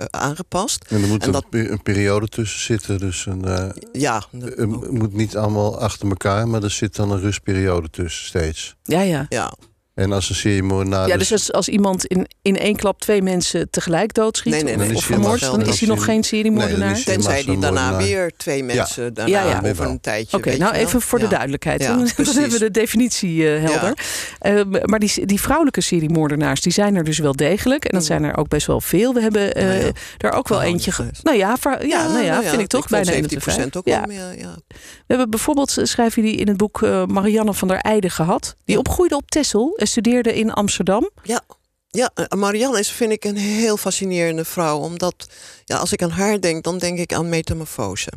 aangepast. 0.10 0.86
En 0.90 1.02
er 1.02 1.08
moet 1.08 1.22
En 1.22 1.28
een, 1.28 1.34
dat- 1.34 1.50
pe- 1.50 1.70
een 1.70 1.82
periode 1.82 2.28
tussen 2.28 2.60
zitten. 2.60 2.98
Dus 3.00 3.26
een, 3.26 3.46
eh, 3.46 3.70
Ja, 3.94 4.24
het 4.32 4.92
moet 4.92 5.14
niet 5.14 5.38
allemaal 5.38 5.80
achter 5.80 6.08
elkaar, 6.10 6.48
maar 6.48 6.64
er 6.64 6.72
zit 6.72 6.96
dan 6.96 7.12
een 7.12 7.20
rustperiode 7.20 7.90
tussen 7.90 8.26
steeds. 8.26 8.76
Ja, 8.84 9.02
ja. 9.02 9.26
ja. 9.30 9.54
En 9.96 10.12
als 10.12 10.30
een 10.30 10.36
seriemoordenaar... 10.36 11.08
ja, 11.08 11.18
dus 11.18 11.32
als, 11.32 11.52
als 11.52 11.68
iemand 11.70 12.06
in, 12.06 12.28
in 12.42 12.58
één 12.58 12.76
klap 12.76 13.00
twee 13.02 13.22
mensen 13.22 13.70
tegelijk 13.70 14.14
doodschiet 14.14 14.54
Nee, 14.54 14.64
nee, 14.64 14.74
of, 14.74 14.80
nee, 14.80 14.88
of 14.88 14.94
hij 14.94 15.02
vermoordt, 15.02 15.40
helemaal 15.40 15.60
dan 15.66 15.70
is 15.74 15.80
hij 15.80 15.90
nog 15.90 16.04
geen 16.06 16.24
seriemoordenaar. 16.24 16.78
Nee, 16.94 17.04
hij- 17.04 17.14
Tenzij 17.14 17.44
die 17.44 17.58
daarna 17.60 17.98
weer 17.98 18.32
twee 18.38 18.64
mensen 18.64 19.14
daarna 19.14 19.44
Ja, 19.44 19.50
ja. 19.62 19.70
over 19.70 19.86
een 19.86 20.00
tijdje. 20.02 20.38
Oké, 20.38 20.58
nou 20.58 20.74
je 20.76 20.80
even 20.80 21.02
voor 21.02 21.18
de 21.20 21.24
Ja. 21.26 21.30
duidelijkheid. 21.32 21.82
Ja, 21.82 21.88
dan, 21.88 22.08
hebben 22.26 22.50
we 22.50 22.60
de 22.60 22.72
definitie 22.72 23.56
eh, 23.56 23.64
helder. 23.70 23.98
Eh, 24.40 24.62
maar 24.86 25.00
die, 25.00 25.26
die 25.26 25.42
vrouwelijke 25.42 25.82
seriemoordenaars, 25.82 26.62
die 26.62 26.72
zijn 26.74 26.96
er 26.96 27.04
dus 27.04 27.18
wel 27.20 27.34
degelijk. 27.36 27.84
En 27.86 27.92
dat 27.92 28.02
Mm. 28.02 28.08
zijn 28.08 28.24
er 28.24 28.38
ook 28.38 28.48
best 28.48 28.68
wel 28.68 28.82
veel. 28.82 29.14
We 29.14 29.22
hebben 29.22 29.54
eh, 29.56 29.66
Nou 29.66 29.80
ja, 29.84 29.92
er 30.18 30.32
ook 30.32 30.48
wel 30.48 30.62
eentje... 30.62 30.92
Nou 31.24 31.38
ja, 31.38 31.58
ver- 31.60 31.88
ja, 31.88 32.08
nou 32.08 32.24
ja, 32.26 32.42
vind 32.44 32.62
ik 32.62 32.68
toch 32.68 32.88
bijna 32.88 33.12
1 33.12 33.24
op 33.24 33.30
de 33.30 33.42
5. 33.42 33.56
17% 33.58 33.78
ook 33.78 33.88
Ja. 33.88 33.98
wel 33.98 34.08
meer, 34.08 34.38
ja. 34.40 34.56
We 34.68 34.76
hebben 35.08 35.30
bijvoorbeeld, 35.30 35.78
eh, 35.78 35.86
schrijven 35.86 36.24
jullie 36.24 36.38
in 36.38 36.48
het 36.48 36.58
boek, 36.58 36.82
Marianne 37.08 37.54
van 37.54 37.68
der 37.68 37.78
Eijden 37.78 38.12
gehad. 38.12 38.56
Die 38.66 38.74
Ja. 38.76 38.80
opgroeide 38.80 39.16
op 39.16 39.30
Texel 39.32 39.74
en 39.78 39.85
studeerde 39.86 40.34
in 40.36 40.52
Amsterdam. 40.52 41.10
Ja, 41.24 41.42
ja 41.90 42.10
eh, 42.14 42.38
Marianne 42.38 42.80
is, 42.80 42.90
vind 42.92 43.12
ik, 43.12 43.24
een 43.24 43.38
heel 43.38 43.78
fascinerende 43.78 44.46
vrouw. 44.46 44.78
Omdat, 44.80 45.28
ja, 45.66 45.78
als 45.78 45.92
ik 45.92 46.04
aan 46.04 46.10
haar 46.10 46.40
denk, 46.40 46.64
dan 46.64 46.78
denk 46.78 47.00
ik 47.00 47.14
aan 47.14 47.30
metamorfose. 47.30 48.10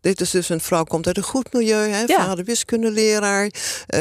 Dit 0.00 0.20
is 0.20 0.30
dus 0.30 0.48
een 0.48 0.60
vrouw, 0.60 0.84
komt 0.84 1.06
uit 1.06 1.16
een 1.16 1.22
goed 1.22 1.52
milieu. 1.52 1.88
Hè, 1.90 2.00
Ja. 2.06 2.24
Vader 2.26 2.44
wiskundeleraar. 2.44 3.50
Eh, 3.86 4.00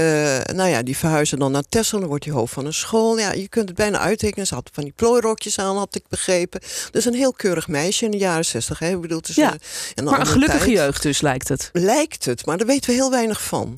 nou 0.56 0.70
ja, 0.70 0.84
die 0.84 0.98
verhuizen 0.98 1.40
dan 1.40 1.52
naar 1.52 1.64
Texel. 1.70 2.00
Dan 2.00 2.08
wordt 2.08 2.26
hij 2.26 2.34
hoofd 2.34 2.54
van 2.54 2.66
een 2.66 2.74
school. 2.74 3.18
Ja, 3.20 3.32
je 3.34 3.48
kunt 3.48 3.68
het 3.68 3.78
bijna 3.78 4.00
uittekenen. 4.00 4.48
Ze 4.48 4.54
had 4.54 4.70
van 4.74 4.84
die 4.84 4.94
plooirokjes 4.96 5.60
aan, 5.60 5.78
had 5.78 5.96
ik 5.96 6.04
begrepen. 6.10 6.62
Dus 6.92 7.06
een 7.06 7.14
heel 7.14 7.34
keurig 7.34 7.68
meisje 7.68 8.06
in 8.06 8.12
de 8.12 8.18
jaren 8.18 8.46
zestig. 8.46 8.80
Hè. 8.80 8.90
Ik 8.90 9.02
bedoel, 9.02 9.18
het 9.18 9.30
is 9.30 9.36
Ja, 9.36 9.52
een, 9.54 9.60
een 9.96 10.04
Maar 10.04 10.20
een 10.20 10.26
gelukkige 10.28 10.64
tijd. 10.66 10.78
jeugd 10.78 11.02
dus, 11.02 11.22
lijkt 11.22 11.48
het. 11.48 11.70
Lijkt 11.74 12.26
het, 12.26 12.46
maar 12.46 12.58
daar 12.58 12.68
weten 12.68 12.90
we 12.90 12.96
heel 12.96 13.12
weinig 13.12 13.44
van. 13.44 13.78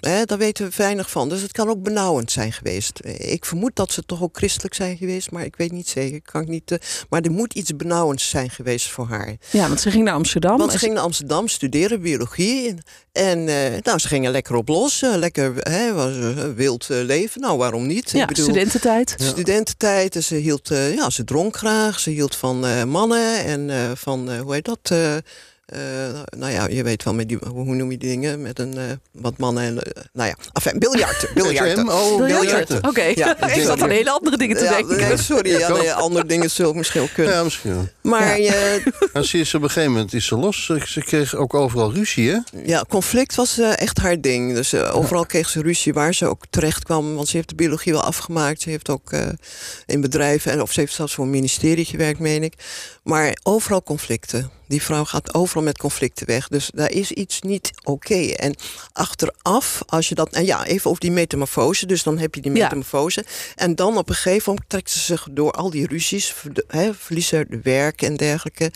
Hè, 0.00 0.24
daar 0.24 0.38
weten 0.38 0.68
we 0.68 0.72
weinig 0.76 1.10
van. 1.10 1.28
Dus 1.28 1.42
het 1.42 1.52
kan 1.52 1.68
ook 1.68 1.82
benauwend 1.82 2.32
zijn 2.32 2.52
geweest. 2.52 3.00
Ik 3.18 3.44
vermoed 3.44 3.76
dat 3.76 3.92
ze 3.92 4.02
toch 4.02 4.22
ook 4.22 4.36
christelijk 4.36 4.74
zijn 4.74 4.96
geweest, 4.96 5.30
maar 5.30 5.44
ik 5.44 5.56
weet 5.56 5.72
niet 5.72 5.88
zeker. 5.88 6.20
Kan 6.22 6.42
ik 6.42 6.48
niet, 6.48 6.70
eh, 6.70 6.78
maar 7.08 7.20
er 7.20 7.30
moet 7.30 7.54
iets 7.54 7.76
benauwends 7.76 8.28
zijn 8.28 8.50
geweest 8.50 8.88
voor 8.90 9.06
haar. 9.08 9.36
Ja, 9.50 9.68
want 9.68 9.80
ze 9.80 9.90
ging 9.90 10.04
naar 10.04 10.14
Amsterdam. 10.14 10.58
Want 10.58 10.72
ze 10.72 10.78
ging 10.78 10.94
naar 10.94 11.02
Amsterdam 11.02 11.48
studeren, 11.48 12.00
biologie. 12.00 12.68
En, 12.68 12.78
en 13.12 13.48
eh, 13.48 13.82
nou, 13.82 13.98
ze 13.98 14.08
gingen 14.08 14.30
lekker 14.30 14.54
op 14.54 14.68
los. 14.68 15.02
eh, 15.02 15.14
lekker 15.16 15.54
hè, 15.56 15.92
was, 15.92 16.12
wild 16.54 16.86
leven. 16.88 17.40
Nou, 17.40 17.58
waarom 17.58 17.86
niet? 17.86 18.10
ja, 18.10 18.20
Ik 18.22 18.26
bedoel, 18.28 18.44
studententijd. 18.44 19.14
studententijd. 19.18 20.16
En 20.16 20.22
ze 20.22 20.34
hield, 20.34 20.68
ja, 20.68 21.10
ze 21.10 21.24
dronk 21.24 21.56
graag. 21.56 21.98
Ze 22.00 22.10
hield 22.10 22.36
van 22.36 22.88
mannen 22.88 23.44
en 23.44 23.96
van, 23.96 24.38
hoe 24.38 24.54
heet 24.54 24.64
dat? 24.64 24.94
Eh, 25.66 25.78
nou 26.38 26.52
ja, 26.52 26.66
je 26.68 26.82
weet 26.82 27.02
wel, 27.02 27.14
met 27.14 27.28
die, 27.28 27.38
hoe 27.48 27.74
noem 27.74 27.90
je 27.90 27.98
die 27.98 28.08
dingen? 28.08 28.42
Met 28.42 28.58
een, 28.58 28.78
eh, 28.78 28.84
wat 29.10 29.38
mannen 29.38 29.62
en, 29.64 29.82
eh, 29.82 30.02
nou 30.12 30.28
ja, 30.28 30.36
enfin, 30.52 30.78
biljarten. 30.78 31.28
biljarten. 31.34 31.88
Oh, 31.88 32.24
Biljarten. 32.26 32.88
Oké, 32.88 33.02
Ja, 33.02 33.40
ik 33.54 33.62
zat 33.62 33.82
aan 33.82 33.90
hele 33.90 34.10
andere 34.10 34.36
dingen 34.36 34.56
te 34.56 34.64
Ja, 34.64 34.70
denken. 34.70 34.96
nee, 34.96 35.16
sorry, 35.16 35.50
ja, 35.58 35.68
ook. 35.68 35.78
nee, 35.78 35.92
andere 35.92 36.26
dingen 36.26 36.50
zullen 36.50 36.70
ook 36.70 36.76
misschien 36.76 37.12
kunnen. 37.12 37.34
Ja, 37.34 37.42
misschien 37.42 37.72
wel. 37.74 37.88
Maar 38.02 38.40
ja. 38.40 38.78
Maar 39.12 39.24
ze 39.24 39.38
is 39.38 39.54
op 39.54 39.62
een 39.62 39.68
gegeven 39.70 39.92
moment 39.92 40.12
is 40.14 40.26
ze 40.26 40.36
los. 40.36 40.66
Ze, 40.84 41.00
kreeg 41.00 41.34
ook 41.34 41.54
overal 41.54 41.92
ruzie, 41.92 42.30
hè? 42.30 42.38
ja, 42.64 42.84
conflict 42.88 43.34
was 43.34 43.58
echt 43.58 43.98
haar 43.98 44.20
ding. 44.20 44.54
Dus 44.54 44.74
overal 44.74 45.26
kreeg 45.26 45.48
ze 45.48 45.62
ruzie 45.62 45.92
waar 45.92 46.14
ze 46.14 46.26
ook 46.26 46.42
terecht 46.50 46.84
kwam. 46.84 47.14
Want 47.14 47.28
ze 47.28 47.36
heeft 47.36 47.48
de 47.48 47.54
biologie 47.54 47.92
wel 47.92 48.02
afgemaakt. 48.02 48.60
Ze 48.60 48.70
heeft 48.70 48.88
ook 48.88 49.10
in 49.86 50.00
bedrijven, 50.00 50.52
en, 50.52 50.62
of 50.62 50.72
ze 50.72 50.80
heeft 50.80 50.92
zelfs 50.94 51.14
voor 51.14 51.24
een 51.24 51.30
ministerie 51.30 51.84
gewerkt, 51.84 52.18
meen 52.18 52.42
ik. 52.42 52.54
Maar 53.06 53.36
overal 53.42 53.82
conflicten. 53.82 54.50
Die 54.68 54.82
vrouw 54.82 55.04
gaat 55.04 55.34
overal 55.34 55.62
met 55.62 55.78
conflicten 55.78 56.26
weg. 56.26 56.48
Dus 56.48 56.70
daar 56.74 56.90
is 56.90 57.12
iets 57.12 57.40
niet 57.40 57.70
oké. 57.82 58.14
En 58.14 58.54
achteraf, 58.92 59.82
als 59.86 60.08
je 60.08 60.14
dat. 60.14 60.30
En 60.32 60.44
ja, 60.44 60.64
even 60.66 60.90
over 60.90 61.00
die 61.00 61.10
metamorfose. 61.10 61.86
Dus 61.86 62.02
dan 62.02 62.18
heb 62.18 62.34
je 62.34 62.40
die 62.40 62.52
Ja. 62.54 62.62
metamorfose. 62.62 63.24
En 63.54 63.74
dan 63.74 63.96
op 63.98 64.08
een 64.08 64.14
gegeven 64.14 64.42
moment 64.52 64.68
trekt 64.70 64.90
ze 64.90 64.98
zich 64.98 65.26
door 65.30 65.52
al 65.52 65.70
die 65.70 65.86
ruzies, 65.86 66.34
hè, 66.68 66.94
verliest 66.94 67.30
haar 67.30 67.46
werk 67.62 68.02
en 68.02 68.16
dergelijke. 68.16 68.70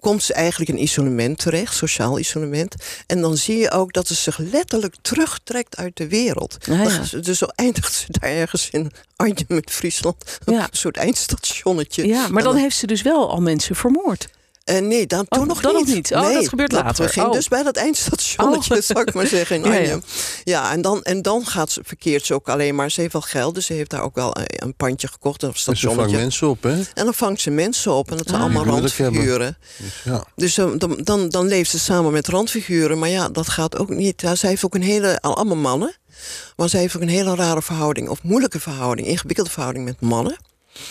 Komt 0.00 0.22
ze 0.22 0.32
eigenlijk 0.34 0.70
in 0.70 0.82
isolement 0.82 1.38
terecht, 1.38 1.74
sociaal 1.74 2.18
isolement. 2.18 2.74
En 3.06 3.20
dan 3.20 3.36
zie 3.36 3.56
je 3.58 3.70
ook 3.70 3.92
dat 3.92 4.06
ze 4.06 4.14
zich 4.14 4.38
letterlijk 4.38 4.94
terugtrekt 5.02 5.76
uit 5.76 5.96
de 5.96 6.08
wereld. 6.08 6.56
Ah, 6.70 6.84
ja. 6.84 7.04
Ze- 7.04 7.20
Dus 7.20 7.38
zo 7.38 7.46
eindigt 7.54 7.92
ze 7.92 8.04
daar 8.08 8.30
ergens 8.30 8.70
in 8.70 8.90
Arnhem 9.16 9.44
met 9.48 9.70
Friesland. 9.70 10.38
Ja. 10.46 10.60
Een 10.62 10.68
soort 10.70 10.96
eindstationnetje. 10.96 12.06
Ja, 12.06 12.28
maar 12.28 12.42
dan 12.42 12.56
heeft 12.56 12.76
ze 12.76 12.86
dus 12.86 13.02
wel 13.02 13.30
al 13.30 13.40
mensen 13.40 13.76
vermoord. 13.76 14.28
Eh, 14.68 14.82
nee, 14.82 15.06
dan, 15.06 15.26
toen 15.28 15.40
Oh, 15.40 15.46
nog 15.46 15.60
dan 15.60 15.74
niet. 15.74 15.86
nog 15.86 15.94
niet. 15.94 16.14
Oh, 16.14 16.32
dat 16.32 16.48
gebeurt 16.48 16.72
later. 16.72 17.12
Oh. 17.24 17.32
dus 17.32 17.48
bij 17.48 17.62
dat 17.62 17.76
eindstationnetje, 17.76 18.74
Oh. 18.74 18.80
zou 18.90 19.00
ik 19.00 19.14
maar 19.14 19.26
zeggen, 19.26 19.64
in 19.64 19.72
Ja, 19.86 19.98
ja. 20.44 20.72
En, 20.72 20.82
dan, 20.82 21.02
en 21.02 21.22
dan 21.22 21.46
gaat 21.46 21.70
ze, 21.70 21.80
verkeert 21.84 22.26
ze 22.26 22.34
ook 22.34 22.48
alleen 22.48 22.74
maar. 22.74 22.90
Ze 22.90 23.00
heeft 23.00 23.12
wel 23.12 23.22
geld, 23.22 23.54
dus 23.54 23.66
ze 23.66 23.72
heeft 23.72 23.90
daar 23.90 24.02
ook 24.02 24.14
wel 24.14 24.36
een, 24.38 24.44
een 24.46 24.74
pandje 24.74 25.08
gekocht. 25.08 25.42
Een 25.42 25.50
Dus 25.50 25.80
ze 25.80 25.90
vangt 25.90 26.10
mensen 26.12 26.48
op, 26.48 26.62
hè? 26.62 26.70
En 26.94 27.04
dan 27.04 27.14
vangt 27.14 27.40
ze 27.40 27.50
mensen 27.50 27.92
op. 27.92 28.10
En 28.10 28.16
dat 28.16 28.26
zijn 28.28 28.40
Ah. 28.40 28.44
allemaal 28.44 28.64
randfiguren. 28.64 29.56
Dus, 29.78 30.02
ja. 30.04 30.24
Dus 30.36 30.58
eh, 30.58 30.66
dan, 30.76 30.98
dan, 31.02 31.28
dan 31.28 31.46
leeft 31.46 31.70
ze 31.70 31.78
samen 31.78 32.12
met 32.12 32.28
randfiguren. 32.28 32.98
Maar 32.98 33.08
ja, 33.08 33.28
dat 33.28 33.48
gaat 33.48 33.78
ook 33.78 33.88
niet. 33.88 34.20
Ja, 34.20 34.34
zij 34.34 34.50
heeft 34.50 34.64
ook 34.64 34.74
een 34.74 34.82
hele, 34.82 35.20
al- 35.20 35.36
allemaal 35.36 35.56
mannen. 35.56 35.96
Maar 36.56 36.68
zij 36.68 36.80
heeft 36.80 36.96
ook 36.96 37.02
een 37.02 37.08
hele 37.08 37.34
rare 37.34 37.62
verhouding. 37.62 38.08
Of 38.08 38.22
moeilijke 38.22 38.60
verhouding. 38.60 39.06
Ingewikkelde 39.08 39.50
verhouding 39.50 39.84
met 39.84 40.00
mannen. 40.00 40.36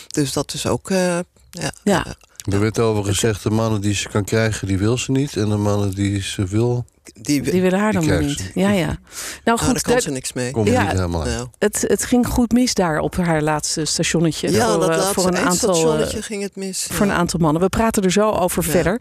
Dus 0.08 0.34
dat 0.34 0.54
is 0.54 0.66
ook... 0.68 0.90
eh, 0.90 1.18
ja, 1.50 1.72
Ja. 1.84 2.06
Er 2.52 2.60
werd 2.60 2.80
over 2.80 3.04
gezegd, 3.06 3.44
de 3.44 3.50
mannen 3.50 3.82
die 3.82 3.94
ze 3.94 4.10
kan 4.10 4.24
krijgen, 4.24 4.68
die 4.68 4.78
wil 4.78 4.98
ze 4.98 5.12
niet. 5.12 5.36
En 5.36 5.50
de 5.50 5.56
mannen 5.58 5.92
die 5.96 6.22
ze 6.22 6.46
wil, 6.46 6.86
Die, 7.14 7.42
Die 7.42 7.62
willen 7.62 7.80
haar 7.80 7.92
Die 8.00 8.10
dan 8.10 8.26
niet. 8.26 8.40
ze. 8.40 8.60
Ja, 8.60 8.70
ja. 8.72 8.86
Nou 8.86 8.98
nou, 9.44 9.60
goed, 9.60 9.74
daar 9.84 9.94
kan 9.94 10.02
ze 10.02 10.10
niks 10.12 10.34
mee. 10.34 10.52
Komt 10.52 10.68
Ja. 10.68 10.82
niet 10.82 10.92
helemaal. 10.92 11.24
Nou, 11.26 11.48
het, 11.60 11.84
het 11.88 12.06
ging 12.06 12.28
goed 12.28 12.52
mis 12.52 12.74
daar 12.74 13.00
op 13.00 13.16
haar 13.16 13.42
laatste 13.42 13.86
stationnetje. 13.86 14.52
ja, 14.52 14.66
voor, 14.72 14.80
dat 14.80 14.90
eh, 14.90 14.96
laatste 14.96 15.14
voor, 15.14 15.28
een 15.28 15.38
aantal, 15.38 16.00
eh, 16.00 16.08
ging 16.20 16.42
het 16.44 16.56
mis. 16.56 16.88
voor 16.92 17.06
een 17.06 17.12
aantal 17.12 17.40
mannen. 17.40 17.62
We 17.62 17.70
praten 17.70 18.04
er 18.04 18.12
zo 18.12 18.30
over 18.30 18.64
Ja. 18.66 18.70
verder. 18.72 18.98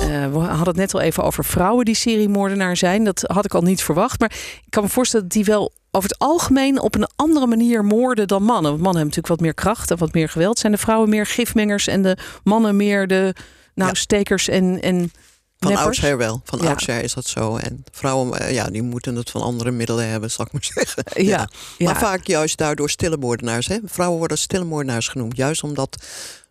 Eh, 0.00 0.32
we 0.32 0.38
hadden 0.38 0.66
het 0.66 0.76
net 0.76 0.94
al 0.94 1.00
even 1.00 1.22
over 1.24 1.44
vrouwen 1.44 1.84
die 1.84 1.94
seriemoordenaar 1.94 2.76
zijn. 2.76 3.04
Dat 3.04 3.24
had 3.26 3.44
ik 3.44 3.54
al 3.54 3.62
niet 3.62 3.82
verwacht. 3.82 4.20
Maar 4.20 4.32
ik 4.64 4.70
kan 4.70 4.82
me 4.82 4.88
voorstellen 4.88 5.26
dat 5.28 5.34
die 5.34 5.44
wel 5.44 5.72
over 5.90 6.08
het 6.08 6.18
algemeen 6.18 6.80
op 6.80 6.94
een 6.94 7.08
andere 7.16 7.46
manier 7.46 7.84
moorden 7.84 8.28
dan 8.28 8.42
mannen. 8.42 8.70
Want 8.70 8.82
mannen 8.82 9.00
hebben 9.00 9.16
natuurlijk 9.16 9.28
wat 9.28 9.40
meer 9.40 9.54
kracht 9.54 9.90
en 9.90 9.98
wat 9.98 10.12
meer 10.12 10.28
geweld. 10.28 10.58
Zijn 10.58 10.72
de 10.72 10.78
vrouwen 10.78 11.08
meer 11.08 11.26
gifmengers 11.26 11.86
en 11.86 12.02
de 12.02 12.16
mannen 12.44 12.76
meer 12.76 13.06
de 13.06 13.34
nou, 13.74 13.88
Ja. 13.90 13.94
stekers 13.94 14.48
en, 14.48 14.82
en 14.82 15.10
Van 15.58 15.68
neppers? 15.72 15.80
oudsher 15.86 16.16
wel. 16.16 16.40
Van 16.44 16.58
Ja. 16.62 16.68
oudsher 16.68 17.02
is 17.02 17.14
dat 17.14 17.26
zo. 17.26 17.56
En 17.56 17.84
vrouwen, 17.92 18.40
eh, 18.40 18.52
ja, 18.52 18.64
die 18.70 18.82
moeten 18.82 19.16
het 19.16 19.30
van 19.30 19.42
andere 19.42 19.70
middelen 19.70 20.08
hebben, 20.08 20.30
zal 20.30 20.44
ik 20.46 20.52
maar 20.52 20.64
zeggen. 20.74 21.24
Ja, 21.24 21.48
ja. 21.78 21.86
Maar 21.86 21.98
vaak 21.98 22.26
juist 22.26 22.58
daardoor 22.58 22.90
stille 22.90 23.16
moordenaars. 23.16 23.66
Hè? 23.66 23.78
Vrouwen 23.84 24.18
worden 24.18 24.38
stille 24.38 24.64
moordenaars 24.64 25.08
genoemd. 25.08 25.36
Juist 25.36 25.62
omdat 25.62 25.96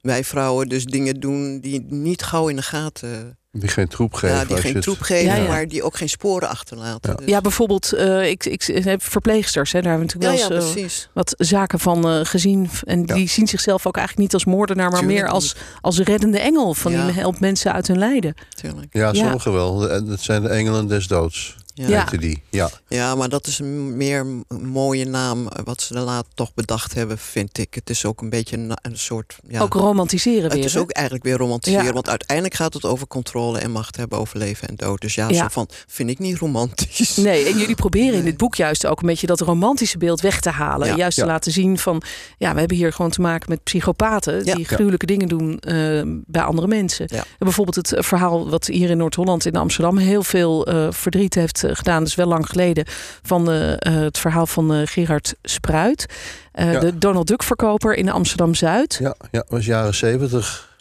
wij 0.08 0.24
vrouwen 0.24 0.70
dus 0.70 0.86
dingen 0.86 1.20
doen 1.20 1.60
die 1.60 1.86
niet 1.90 2.24
gauw 2.24 2.48
in 2.48 2.56
de 2.56 2.62
gaten... 2.62 3.38
Die 3.52 3.70
geen 3.70 3.88
troep 3.88 4.14
geven. 4.14 4.36
ja, 4.36 4.46
die 4.46 4.58
geen 4.58 4.74
het- 4.74 4.82
troep 4.84 5.00
geven, 5.02 5.26
Ja, 5.26 5.36
ja. 5.36 5.48
maar 5.48 5.68
die 5.68 5.84
ook 5.84 5.98
geen 5.98 6.10
sporen 6.10 6.50
achterlaten. 6.50 7.12
Ja. 7.12 7.16
Dus- 7.18 7.26
Ja, 7.28 7.42
bijvoorbeeld, 7.42 7.94
eh, 7.94 8.30
ik, 8.30 8.46
ik 8.46 8.64
heb 8.84 9.04
verpleegsters. 9.04 9.72
Hè, 9.72 9.82
daar 9.82 9.90
hebben 9.92 10.08
we 10.08 10.14
natuurlijk 10.14 10.44
ja, 10.44 10.58
wel 10.60 10.76
eens 10.78 11.04
eh, 11.08 11.10
wat 11.14 11.34
zaken 11.38 11.80
van 11.80 12.08
eh, 12.10 12.20
gezien. 12.24 12.70
En 12.84 13.04
Ja. 13.06 13.14
die 13.16 13.30
zien 13.30 13.48
zichzelf 13.48 13.88
ook 13.88 13.98
eigenlijk 13.98 14.26
niet 14.28 14.34
als 14.34 14.46
moordenaar, 14.56 14.90
maar 14.92 15.00
Tuurlijk 15.00 15.22
meer 15.22 15.30
als, 15.32 15.56
als 15.82 16.00
reddende 16.00 16.40
engel. 16.40 16.74
Van 16.74 16.92
Ja. 16.92 17.06
die 17.06 17.14
helpt 17.16 17.40
mensen 17.40 17.74
uit 17.74 17.88
hun 17.88 17.98
lijden. 17.98 18.34
Tuurlijk. 18.62 18.88
Ja, 18.94 19.08
Ja. 19.08 19.14
sommigen 19.14 19.54
wel. 19.54 19.90
En 19.90 20.06
Dat 20.08 20.20
zijn 20.20 20.42
de 20.42 20.50
engelen 20.50 20.88
des 20.88 21.08
doods. 21.08 21.56
Ja. 21.86 21.88
Ja. 22.12 22.18
Die. 22.18 22.42
Ja. 22.50 22.70
Ja, 22.88 23.16
maar 23.16 23.30
dat 23.30 23.48
is 23.48 23.60
een 23.60 23.98
meer 23.98 24.26
mooie 24.62 25.06
naam 25.06 25.48
eh, 25.48 25.64
wat 25.66 25.82
ze 25.82 25.96
er 25.96 26.02
later 26.02 26.32
toch 26.34 26.54
bedacht 26.54 26.94
hebben, 26.94 27.18
vind 27.18 27.58
ik. 27.58 27.74
Het 27.74 27.90
is 27.90 28.06
ook 28.06 28.22
een 28.22 28.30
beetje 28.30 28.58
een, 28.58 28.72
een 28.82 28.98
soort... 28.98 29.36
Ja, 29.48 29.62
Ook 29.62 29.74
romantiseren 29.74 30.42
weer. 30.42 30.52
het 30.52 30.66
is 30.66 30.74
hè? 30.74 30.80
ook 30.80 30.92
eigenlijk 30.92 31.26
weer 31.26 31.38
romantiseren, 31.38 31.86
Ja. 31.86 31.92
want 31.94 32.10
uiteindelijk 32.10 32.56
gaat 32.56 32.74
het 32.74 32.86
over 32.86 33.08
controle 33.08 33.60
en 33.60 33.72
macht 33.72 33.96
hebben 33.98 34.18
over 34.20 34.38
leven 34.38 34.68
en 34.68 34.76
dood. 34.76 35.02
Dus 35.02 35.16
ja, 35.16 35.30
Ja. 35.30 35.42
zo 35.42 35.48
van, 35.50 35.68
vind 35.88 36.10
ik 36.10 36.20
niet 36.20 36.38
romantisch. 36.38 37.16
Nee, 37.16 37.46
en 37.46 37.58
jullie 37.58 37.76
proberen 37.76 38.20
in 38.20 38.24
dit 38.26 38.38
boek 38.38 38.56
juist 38.56 38.86
ook 38.86 39.02
een 39.02 39.08
beetje 39.08 39.28
dat 39.28 39.40
romantische 39.40 39.98
beeld 39.98 40.22
weg 40.22 40.40
te 40.40 40.50
halen. 40.50 40.88
Ja. 40.88 40.96
Juist 40.96 41.18
te 41.18 41.26
laten 41.26 41.52
zien 41.52 41.78
van, 41.78 42.02
ja, 42.38 42.54
we 42.54 42.60
hebben 42.60 42.78
hier 42.78 42.94
gewoon 42.94 43.12
te 43.12 43.22
maken 43.22 43.50
met 43.50 43.64
psychopaten 43.64 44.46
Ja. 44.46 44.56
die 44.56 44.66
gruwelijke 44.66 45.06
dingen 45.06 45.28
doen 45.28 45.60
eh, 45.60 46.02
bij 46.06 46.42
andere 46.42 46.68
mensen. 46.68 47.06
Ja. 47.10 47.18
En 47.18 47.26
bijvoorbeeld 47.40 47.76
het 47.90 48.06
verhaal 48.06 48.50
wat 48.50 48.66
hier 48.66 48.90
in 48.90 48.98
Noord-Holland 48.98 49.46
in 49.46 49.56
Amsterdam 49.56 49.98
heel 49.98 50.24
veel 50.24 50.66
eh, 50.66 50.88
verdriet 50.92 51.34
heeft 51.36 51.64
eh, 51.70 51.76
gedaan, 51.76 52.04
dus 52.04 52.16
wel 52.16 52.28
lang 52.28 52.46
geleden, 52.50 52.86
van 53.22 53.52
eh, 53.52 53.74
eh, 53.74 53.80
het 53.80 54.18
verhaal 54.18 54.48
van 54.48 54.88
Gerard 54.88 55.36
Spruit, 55.44 56.06
Ja. 56.54 56.80
de 56.80 56.98
Donald 56.98 57.28
Duck 57.28 57.44
verkoper 57.44 57.96
in 57.96 58.10
Amsterdam-Zuid. 58.10 58.98
Ja, 59.02 59.16
ja, 59.32 59.46
was 59.48 59.66
jaren 59.66 59.96
zeventig. 59.96 60.76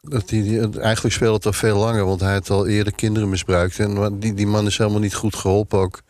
Dat 0.00 0.28
die, 0.28 0.42
die, 0.42 0.80
eigenlijk 0.80 1.14
speelde 1.14 1.34
het 1.34 1.46
al 1.46 1.52
veel 1.52 1.78
langer, 1.78 2.04
want 2.04 2.20
hij 2.20 2.32
had 2.32 2.50
al 2.50 2.66
eerder 2.66 2.94
kinderen 2.94 3.28
misbruikt. 3.28 3.78
En 3.78 4.18
die, 4.18 4.34
die 4.34 4.46
man 4.46 4.66
is 4.66 4.78
helemaal 4.78 5.00
niet 5.00 5.14
goed 5.14 5.36
geholpen 5.36 5.78
ook. 5.78 6.00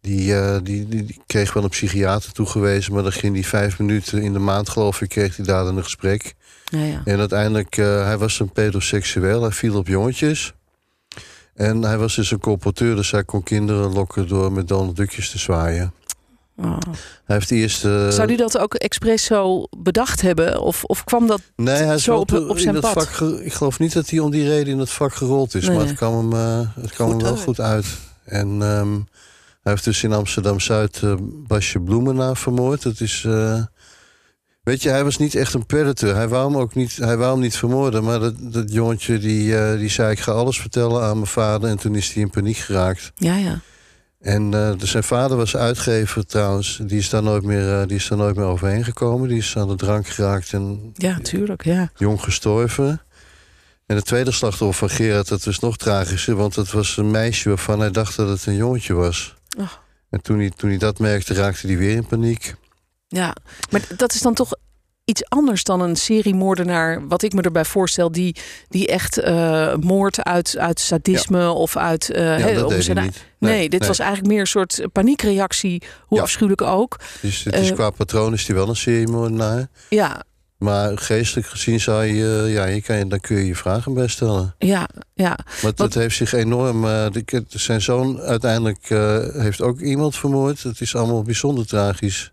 Die, 0.00 0.34
die, 0.62 0.88
die, 0.88 1.04
die 1.04 1.20
kreeg 1.26 1.52
wel 1.52 1.62
een 1.62 1.68
psychiater 1.68 2.32
toegewezen, 2.32 2.92
maar 2.92 3.02
dan 3.02 3.12
ging 3.12 3.34
hij 3.34 3.44
vijf 3.44 3.78
minuten 3.78 4.22
in 4.22 4.32
de 4.32 4.38
maand, 4.38 4.68
geloof 4.68 5.00
ik, 5.00 5.08
kreeg 5.08 5.36
hij 5.36 5.46
daar 5.46 5.66
een 5.66 5.82
gesprek. 5.82 6.34
Ja, 6.64 6.84
ja. 6.84 7.02
En 7.04 7.18
uiteindelijk, 7.18 7.74
hij 7.76 8.18
was 8.18 8.40
een 8.40 8.52
pedoseksueel, 8.52 9.42
hij 9.42 9.50
viel 9.50 9.76
op 9.76 9.86
jongetjes. 9.86 10.54
En 11.56 11.82
hij 11.82 11.98
was 11.98 12.14
dus 12.14 12.30
een 12.30 12.40
colporteur, 12.40 12.96
dus 12.96 13.10
hij 13.10 13.24
kon 13.24 13.42
kinderen 13.42 13.92
lokken 13.92 14.28
door 14.28 14.52
met 14.52 14.68
Donald 14.68 14.96
Duckjes 14.96 15.30
te 15.30 15.38
zwaaien. 15.38 15.92
Oh. 16.56 16.76
Hij 17.24 17.36
heeft 17.36 17.50
eerst... 17.50 17.84
eh, 17.84 18.08
Zou 18.08 18.26
die 18.26 18.36
dat 18.36 18.58
ook 18.58 18.74
expres 18.74 19.24
zo 19.24 19.66
bedacht 19.78 20.20
hebben? 20.20 20.60
Of, 20.60 20.84
of 20.84 21.04
kwam 21.04 21.26
dat 21.26 21.40
Nee, 21.56 21.74
hij 21.82 21.94
is 21.94 22.02
zo 22.02 22.16
op- 22.16 22.32
op 22.32 22.58
zijn 22.58 22.74
in 22.74 22.80
dat 22.80 22.92
pad? 22.94 23.04
vak. 23.04 23.12
ge- 23.14 23.44
Ik 23.44 23.52
geloof 23.52 23.78
niet 23.78 23.92
dat 23.92 24.10
hij 24.10 24.18
om 24.18 24.30
die 24.30 24.48
reden 24.48 24.72
in 24.72 24.78
het 24.78 24.90
vak 24.90 25.14
gerold 25.14 25.54
is. 25.54 25.66
Nee. 25.66 25.76
Maar 25.76 25.86
het 25.86 25.96
kwam 25.96 26.16
hem, 26.18 26.32
eh, 26.32 26.68
het 26.82 26.92
kwam 26.92 27.10
Goed 27.10 27.16
hem 27.16 27.24
wel 27.26 27.34
uit. 27.36 27.44
goed 27.44 27.60
uit. 27.60 27.86
En 28.24 28.48
ehm, 28.62 28.92
hij 29.62 29.72
heeft 29.72 29.84
dus 29.84 30.02
in 30.02 30.12
Amsterdam 30.12 30.60
Zuid 30.60 31.00
eh, 31.02 31.14
Basje 31.20 31.80
Bloemenaar 31.80 32.36
vermoord. 32.36 32.82
Dat 32.82 33.00
is. 33.00 33.26
Weet 34.66 34.82
je, 34.82 34.88
hij 34.88 35.04
was 35.04 35.18
niet 35.18 35.34
echt 35.34 35.54
een 35.54 35.66
predator. 35.66 36.14
Hij 36.14 36.28
wou 36.28 36.50
hem 36.50 36.60
ook 36.60 36.74
niet, 36.74 36.96
hij 36.96 37.16
wou 37.16 37.32
hem 37.32 37.40
niet 37.40 37.56
vermoorden. 37.56 38.04
Maar 38.04 38.20
dat, 38.20 38.34
dat 38.38 38.72
jongetje 38.72 39.18
die, 39.18 39.58
eh, 39.58 39.78
die 39.78 39.88
zei: 39.88 40.10
Ik 40.10 40.20
ga 40.20 40.32
alles 40.32 40.60
vertellen 40.60 41.02
aan 41.02 41.14
mijn 41.14 41.26
vader. 41.26 41.70
En 41.70 41.78
toen 41.78 41.94
is 41.94 42.12
hij 42.12 42.22
in 42.22 42.30
paniek 42.30 42.56
geraakt. 42.56 43.12
Ja, 43.14 43.36
ja. 43.36 43.60
En 44.20 44.54
eh, 44.54 44.78
dus 44.78 44.90
zijn 44.90 45.02
vader 45.02 45.36
was 45.36 45.56
uitgever 45.56 46.26
trouwens. 46.26 46.80
Die 46.82 46.98
is 46.98 47.10
daar 47.10 47.22
nooit 47.22 47.42
meer, 47.42 47.80
eh, 47.80 47.86
die 47.86 47.96
is 47.96 48.08
daar 48.08 48.18
nooit 48.18 48.36
meer 48.36 48.44
overheen 48.44 48.84
gekomen. 48.84 49.28
Die 49.28 49.38
is 49.38 49.56
aan 49.56 49.68
de 49.68 49.74
drank 49.74 50.06
geraakt 50.06 50.52
en 50.52 50.90
Ja, 50.94 51.18
tuurlijk. 51.22 51.64
Ja. 51.64 51.90
jong 51.96 52.22
gestorven. 52.22 53.00
En 53.86 53.96
het 53.96 54.04
tweede 54.04 54.30
slachtoffer 54.30 54.88
van 54.88 54.96
Gerard, 54.96 55.28
dat 55.28 55.44
was 55.44 55.58
nog 55.58 55.76
tragischer... 55.76 56.34
want 56.34 56.54
dat 56.54 56.70
was 56.70 56.96
een 56.96 57.10
meisje 57.10 57.48
waarvan 57.48 57.80
hij 57.80 57.90
dacht 57.90 58.16
dat 58.16 58.28
het 58.28 58.46
een 58.46 58.56
jongetje 58.56 58.94
was. 58.94 59.34
Oh. 59.58 59.72
En 60.10 60.22
toen 60.22 60.38
hij, 60.38 60.50
toen 60.56 60.68
hij 60.68 60.78
dat 60.78 60.98
merkte, 60.98 61.34
raakte 61.34 61.66
hij 61.66 61.76
weer 61.76 61.96
in 61.96 62.06
paniek. 62.06 62.54
Ja. 63.08 63.34
Maar 63.70 63.80
dat 63.96 64.12
is 64.14 64.20
dan 64.20 64.34
toch 64.34 64.50
iets 65.04 65.24
anders 65.28 65.64
dan 65.64 65.80
een 65.80 65.96
seriemoordenaar, 65.96 67.08
wat 67.08 67.22
ik 67.22 67.32
me 67.32 67.42
erbij 67.42 67.64
voorstel, 67.64 68.12
die, 68.12 68.36
die 68.68 68.86
echt 68.86 69.18
eh 69.18 69.74
moord 69.74 70.22
uit, 70.24 70.56
uit 70.58 70.80
sadisme 70.80 71.50
of 71.50 71.76
uit. 71.76 72.10
eh, 72.10 72.38
Ja, 72.38 72.52
dat 72.60 72.64
om 72.74 72.80
zijn- 72.80 72.96
hij 72.96 73.06
niet. 73.06 73.24
Nee, 73.38 73.68
dit 73.68 73.86
was 73.86 73.98
eigenlijk 73.98 74.30
meer 74.30 74.40
een 74.40 74.46
soort 74.46 74.86
paniekreactie, 74.92 75.82
hoe 76.06 76.16
Ja. 76.18 76.22
afschuwelijk 76.24 76.62
ook. 76.62 76.96
Dus 77.20 77.44
het 77.44 77.54
is 77.54 77.68
eh, 77.68 77.74
qua 77.74 77.90
patroon 77.90 78.32
is 78.32 78.46
hij 78.46 78.56
wel 78.56 78.68
een 78.68 78.76
seriemoordenaar. 78.76 79.68
Ja, 79.88 80.22
Maar 80.58 80.98
geestelijk 80.98 81.46
gezien 81.46 81.80
zou 81.80 82.04
je, 82.04 82.48
ja, 82.50 82.64
je 82.64 82.82
kan, 82.82 82.96
je- 82.98 83.06
dan 83.06 83.20
kun 83.20 83.36
je 83.36 83.46
je 83.46 83.54
vragen 83.56 83.94
bij 83.94 84.06
stellen. 84.08 84.54
ja, 84.58 84.88
ja. 85.14 85.38
Maar 85.62 85.72
het 85.76 85.94
heeft 85.94 86.16
zich 86.16 86.32
enorm... 86.32 86.86
zijn 87.48 87.80
zoon 87.82 88.20
uiteindelijk 88.20 88.88
heeft 89.42 89.60
ook 89.62 89.80
iemand 89.80 90.16
vermoord. 90.16 90.62
Het 90.62 90.80
is 90.80 90.94
allemaal 90.96 91.22
bijzonder 91.22 91.66
tragisch. 91.66 92.32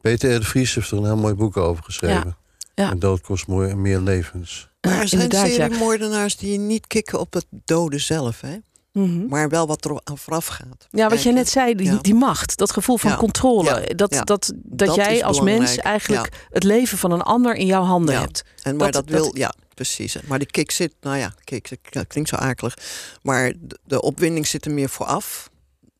Peter 0.00 0.34
R. 0.34 0.38
de 0.40 0.44
Vries 0.46 0.74
heeft 0.74 0.90
er 0.90 0.96
een 0.98 1.04
heel 1.04 1.16
mooi 1.16 1.34
boek 1.34 1.56
over 1.56 1.84
geschreven. 1.84 2.36
Ja. 2.74 2.90
En 2.90 2.98
dood 2.98 3.20
kost 3.20 3.46
mooi- 3.46 3.74
meer 3.74 4.00
levens. 4.00 4.68
Maar 4.80 5.00
er 5.00 5.08
zijn 5.08 5.30
seriemoordenaars 5.32 6.36
die 6.36 6.58
niet 6.58 6.86
kicken 6.86 7.20
op 7.20 7.32
het 7.32 7.46
doden 7.50 8.00
zelf, 8.00 8.40
hè? 8.40 8.56
Mhm. 8.92 9.26
maar 9.28 9.48
wel 9.48 9.66
wat 9.66 9.84
er 9.84 10.00
aan 10.04 10.18
vooraf 10.18 10.46
gaat. 10.46 10.88
Ja, 10.90 11.08
wat 11.08 11.22
jij 11.22 11.32
net 11.32 11.48
zei, 11.48 11.74
die, 11.74 11.86
Ja. 11.86 11.98
die 12.00 12.14
macht, 12.14 12.56
dat 12.58 12.72
gevoel 12.72 12.96
van 12.98 13.10
Ja. 13.10 13.16
controle. 13.16 13.68
Ja. 13.88 13.94
Dat, 13.94 14.14
Ja. 14.14 14.20
Dat, 14.22 14.52
dat, 14.56 14.86
Dat 14.86 14.94
jij 14.94 15.24
als 15.24 15.40
mens 15.40 15.76
eigenlijk 15.76 16.46
het 16.50 16.62
leven 16.64 16.98
van 16.98 17.10
een 17.10 17.22
ander 17.22 17.54
in 17.54 17.66
jouw 17.66 17.82
handen 17.82 18.14
Ja. 18.14 18.20
hebt. 18.20 18.44
En 18.62 18.76
maar 18.76 18.90
Dat- 18.90 19.06
dat, 19.06 19.14
wil, 19.16 19.24
dat- 19.24 19.36
ja, 19.36 19.52
precies. 19.74 20.16
Maar 20.26 20.38
de 20.38 20.46
kick 20.46 20.70
zit, 20.70 20.94
nou 21.00 21.16
ja, 21.16 21.34
kick 21.44 21.68
dat 21.90 22.06
klinkt 22.06 22.28
zo 22.28 22.36
akelig. 22.36 22.76
Maar 23.22 23.52
de, 23.60 23.78
de 23.84 24.02
opwinding 24.02 24.46
zit 24.46 24.64
er 24.64 24.72
meer 24.72 24.88
vooraf 24.88 25.50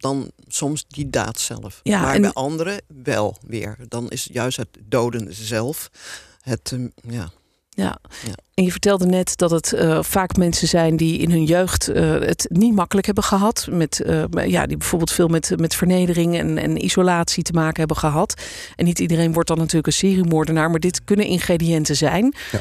dan 0.02 0.30
soms 0.48 0.84
die 0.88 1.10
daad 1.10 1.38
zelf. 1.40 1.80
Ja, 1.82 2.00
maar 2.00 2.14
en- 2.14 2.20
bij 2.20 2.32
anderen 2.32 2.80
wel 3.02 3.36
weer. 3.46 3.76
Dan 3.88 4.10
is 4.10 4.28
juist 4.32 4.56
het 4.56 4.68
doden 4.82 5.34
zelf 5.34 5.90
het, 6.40 6.70
ehm, 6.72 6.88
ja, 7.12 7.30
Ja. 7.74 7.98
Ja. 8.26 8.32
En 8.54 8.64
je 8.64 8.70
vertelde 8.70 9.06
net 9.06 9.36
dat 9.36 9.50
het 9.50 9.72
eh, 9.72 10.02
vaak 10.02 10.36
mensen 10.36 10.68
zijn 10.68 10.96
die 10.96 11.18
in 11.18 11.30
hun 11.30 11.44
jeugd 11.44 11.88
eh, 11.88 12.10
het 12.10 12.46
niet 12.48 12.74
makkelijk 12.74 13.06
hebben 13.06 13.24
gehad. 13.24 13.66
Met, 13.70 14.00
eh, 14.00 14.24
ja, 14.46 14.66
die 14.66 14.76
bijvoorbeeld 14.76 15.12
veel 15.12 15.28
met, 15.28 15.52
met 15.56 15.74
vernedering 15.74 16.38
en, 16.38 16.58
en 16.58 16.84
isolatie 16.84 17.42
te 17.42 17.52
maken 17.52 17.78
hebben 17.78 17.96
gehad. 17.96 18.34
En 18.76 18.84
niet 18.84 18.98
iedereen 18.98 19.32
wordt 19.32 19.48
dan 19.48 19.58
natuurlijk 19.58 19.86
een 19.86 19.92
seriemoordenaar, 19.92 20.70
maar 20.70 20.80
dit 20.80 21.04
kunnen 21.04 21.26
ingrediënten 21.26 21.96
zijn. 21.96 22.34
Ja. 22.52 22.60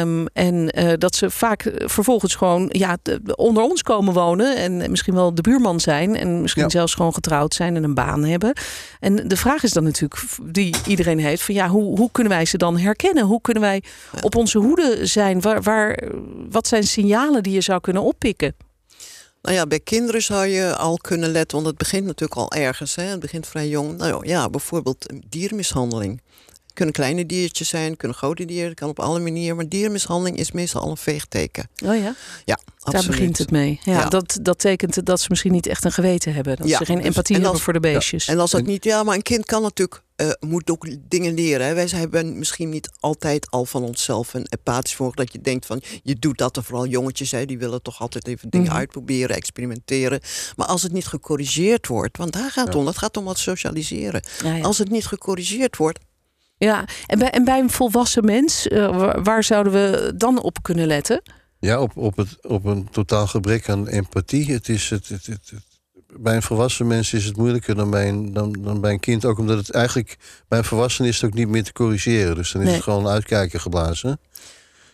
Ehm, 0.00 0.26
en 0.32 0.68
dat 0.98 1.14
ze 1.14 1.30
vaak 1.30 1.72
vervolgens 1.76 2.34
gewoon 2.34 2.68
ja, 2.72 2.96
de- 3.02 3.36
onder 3.36 3.62
ons 3.62 3.82
komen 3.82 4.14
wonen. 4.14 4.56
En 4.56 4.90
misschien 4.90 5.14
wel 5.14 5.34
de 5.34 5.42
buurman 5.42 5.80
zijn. 5.80 6.16
En 6.16 6.40
misschien 6.40 6.62
Ja. 6.62 6.68
zelfs 6.68 6.94
gewoon 6.94 7.14
getrouwd 7.14 7.54
zijn 7.54 7.76
en 7.76 7.84
een 7.84 7.94
baan 7.94 8.24
hebben. 8.24 8.52
En 9.00 9.28
de 9.28 9.36
vraag 9.36 9.62
is 9.62 9.72
dan 9.72 9.84
natuurlijk, 9.84 10.20
die 10.42 10.74
iedereen 10.86 11.18
heeft: 11.18 11.42
van 11.42 11.54
ja, 11.54 11.68
hoe, 11.68 11.98
hoe 11.98 12.08
kunnen 12.12 12.32
wij 12.32 12.44
ze 12.44 12.56
dan 12.56 12.78
herkennen? 12.78 13.24
Hoe 13.24 13.40
kunnen 13.40 13.62
wij 13.62 13.82
op 14.22 14.34
onze 14.44 14.58
hoede 14.58 15.06
zijn? 15.06 15.40
Waar, 15.40 15.62
waar, 15.62 16.02
wat 16.50 16.66
zijn 16.66 16.84
signalen 16.84 17.42
die 17.42 17.52
je 17.52 17.60
zou 17.60 17.80
kunnen 17.80 18.02
oppikken? 18.02 18.56
Nou 19.42 19.56
ja, 19.56 19.66
bij 19.66 19.80
kinderen 19.80 20.22
zou 20.22 20.46
je 20.46 20.76
al 20.76 20.96
kunnen 20.96 21.30
letten, 21.30 21.56
want 21.56 21.68
het 21.68 21.78
begint 21.78 22.06
natuurlijk 22.06 22.40
al 22.40 22.52
ergens. 22.52 22.94
Hè? 22.94 23.02
Het 23.02 23.20
begint 23.20 23.46
vrij 23.46 23.68
jong. 23.68 23.96
Nou 23.96 24.26
ja, 24.26 24.50
bijvoorbeeld 24.50 25.12
diermishandeling. 25.28 26.22
Kunnen 26.74 26.94
kleine 26.94 27.26
diertjes 27.26 27.68
zijn, 27.68 27.96
kunnen 27.96 28.16
grote 28.16 28.44
dieren, 28.44 28.74
kan 28.74 28.88
op 28.88 28.98
alle 29.00 29.18
manieren. 29.20 29.56
Maar 29.56 29.68
dierenmishandeling 29.68 30.36
is 30.36 30.52
meestal 30.52 30.80
al 30.82 30.90
een 30.90 30.96
veegteken. 30.96 31.68
Oh 31.84 31.96
ja? 31.96 32.14
Ja, 32.44 32.58
Daar 32.84 33.04
begint 33.06 33.38
het 33.38 33.50
mee. 33.50 33.80
Ja, 33.82 33.92
Ja. 33.92 34.08
Dat, 34.08 34.38
dat 34.42 34.58
tekent 34.58 35.06
dat 35.06 35.20
ze 35.20 35.26
misschien 35.28 35.52
niet 35.52 35.66
echt 35.66 35.84
een 35.84 35.92
geweten 35.92 36.34
hebben. 36.34 36.56
Dat 36.56 36.68
Ja, 36.68 36.78
ze 36.78 36.84
geen 36.84 36.96
dus- 36.96 37.04
empathie 37.04 37.34
en 37.36 37.40
hebben 37.40 37.52
als- 37.58 37.62
voor 37.64 37.72
de 37.72 37.80
beestjes. 37.80 38.26
En 38.28 38.38
als 38.38 38.50
dat 38.50 38.66
niet, 38.66 38.84
ja, 38.84 39.02
maar 39.02 39.14
een 39.14 39.22
kind 39.22 39.44
kan 39.44 39.62
natuurlijk, 39.62 40.02
eh, 40.16 40.30
moet 40.40 40.70
ook 40.70 40.86
dingen 41.08 41.34
leren. 41.34 41.66
Hè. 41.66 41.74
Wij 41.74 41.88
hebben 41.88 42.38
misschien 42.38 42.68
niet 42.68 42.90
altijd 43.00 43.50
al 43.50 43.64
van 43.64 43.82
onszelf 43.82 44.34
een 44.34 44.44
empathisch 44.48 44.94
voor 44.94 45.14
dat 45.14 45.32
je 45.32 45.40
denkt 45.40 45.66
van, 45.66 45.82
je 46.02 46.14
doet 46.14 46.38
dat, 46.38 46.56
en 46.56 46.64
vooral 46.64 46.86
jongetjes, 46.86 47.30
hè, 47.30 47.44
die 47.46 47.58
willen 47.58 47.82
toch 47.82 48.00
altijd 48.00 48.26
even 48.28 48.50
dingen 48.50 48.66
Mhm. 48.68 48.76
uitproberen, 48.76 49.36
experimenteren. 49.36 50.20
Maar 50.56 50.66
als 50.66 50.82
het 50.82 50.92
niet 50.92 51.06
gecorrigeerd 51.06 51.86
wordt, 51.86 52.16
want 52.16 52.32
daar 52.32 52.50
gaat 52.50 52.64
het 52.64 52.72
Ja. 52.74 52.78
om, 52.80 52.84
dat 52.84 52.98
gaat 52.98 53.16
om 53.16 53.24
wat 53.24 53.38
socialiseren. 53.38 54.22
ja, 54.44 54.54
ja. 54.54 54.62
Als 54.64 54.78
het 54.78 54.90
niet 54.90 55.06
gecorrigeerd 55.06 55.76
wordt, 55.76 55.98
ja. 56.56 56.84
En, 57.06 57.18
bij, 57.18 57.30
en 57.30 57.44
bij 57.44 57.58
een 57.58 57.70
volwassen 57.70 58.24
mens, 58.24 58.68
eh, 58.68 59.12
waar, 59.22 59.44
zouden 59.44 59.72
we 59.72 60.12
dan 60.16 60.42
op 60.42 60.62
kunnen 60.62 60.86
letten? 60.86 61.22
Ja, 61.58 61.80
op, 61.80 61.96
op, 61.96 62.16
het, 62.16 62.46
op 62.46 62.64
een 62.64 62.88
totaal 62.90 63.26
gebrek 63.26 63.68
aan 63.68 63.88
empathie. 63.88 64.52
Het 64.52 64.68
is 64.68 64.90
het, 64.90 65.08
het, 65.08 65.26
het, 65.26 65.50
het- 65.50 65.72
bij 66.16 66.36
een 66.36 66.42
volwassen 66.42 66.86
mens 66.86 67.12
is 67.12 67.24
het 67.24 67.36
moeilijker 67.36 67.74
dan 67.74 67.90
bij, 67.90 68.08
een, 68.08 68.32
dan, 68.32 68.52
dan 68.52 68.80
bij 68.80 68.92
een 68.92 69.00
kind. 69.00 69.24
Ook 69.24 69.38
omdat 69.38 69.56
het 69.58 69.70
eigenlijk 69.70 70.16
bij 70.48 70.58
een 70.58 70.64
volwassene 70.64 71.08
is 71.08 71.20
het 71.20 71.30
ook 71.30 71.36
niet 71.36 71.48
meer 71.48 71.64
te 71.64 71.72
corrigeren. 71.72 72.34
Dus 72.34 72.52
dan 72.52 72.60
is 72.60 72.66
Nee. 72.66 72.76
het 72.76 72.84
gewoon 72.84 73.06
uitkijken 73.06 73.60
geblazen. 73.60 74.20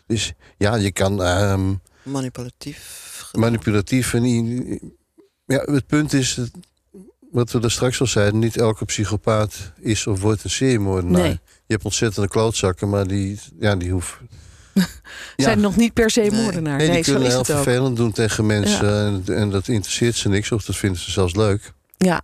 Dus 0.07 0.33
ja, 0.57 0.75
je 0.75 0.93
kan 0.93 1.23
ehm, 1.23 1.75
manipulatief. 2.03 3.09
gedaan. 3.27 3.41
manipulatief 3.51 4.15
en 4.15 4.25
ja, 5.47 5.59
het 5.65 5.87
punt 5.87 6.13
is 6.13 6.35
dat- 6.35 6.51
wat 7.31 7.51
we 7.53 7.61
er 7.61 7.71
straks 7.71 8.01
al 8.01 8.07
zeiden: 8.07 8.39
niet 8.39 8.57
elke 8.57 8.85
psychopaat 8.85 9.73
is 9.81 10.07
of 10.07 10.21
wordt 10.21 10.45
een 10.45 10.51
seriemoordenaar. 10.51 11.23
Nee. 11.23 11.41
Je 11.67 11.77
hebt 11.77 11.85
ontzettende 11.85 12.29
klootzakken, 12.29 12.89
maar 12.89 13.07
die, 13.07 13.41
ja, 13.61 13.77
die 13.77 13.91
hoeft. 13.91 14.17
Zijn 15.37 15.61
nog 15.61 15.77
niet 15.77 15.93
per 15.93 16.11
se 16.11 16.21
Nee. 16.21 16.31
moordenaar. 16.43 16.77
Nee, 16.77 16.87
Nee, 16.87 16.97
die 16.97 17.05
zo 17.05 17.11
kunnen 17.13 17.29
is 17.29 17.35
heel 17.35 17.43
het 17.43 17.51
ook. 17.57 17.63
vervelend 17.63 17.97
doen 17.97 18.13
tegen 18.13 18.47
mensen. 18.47 19.23
En, 19.27 19.35
en 19.37 19.51
dat 19.51 19.69
interesseert 19.69 20.15
ze 20.17 20.29
niks, 20.29 20.53
of 20.53 20.65
dat 20.65 20.77
vinden 20.77 21.01
ze 21.01 21.11
zelfs 21.11 21.35
leuk. 21.35 21.73
Ja. 21.99 22.23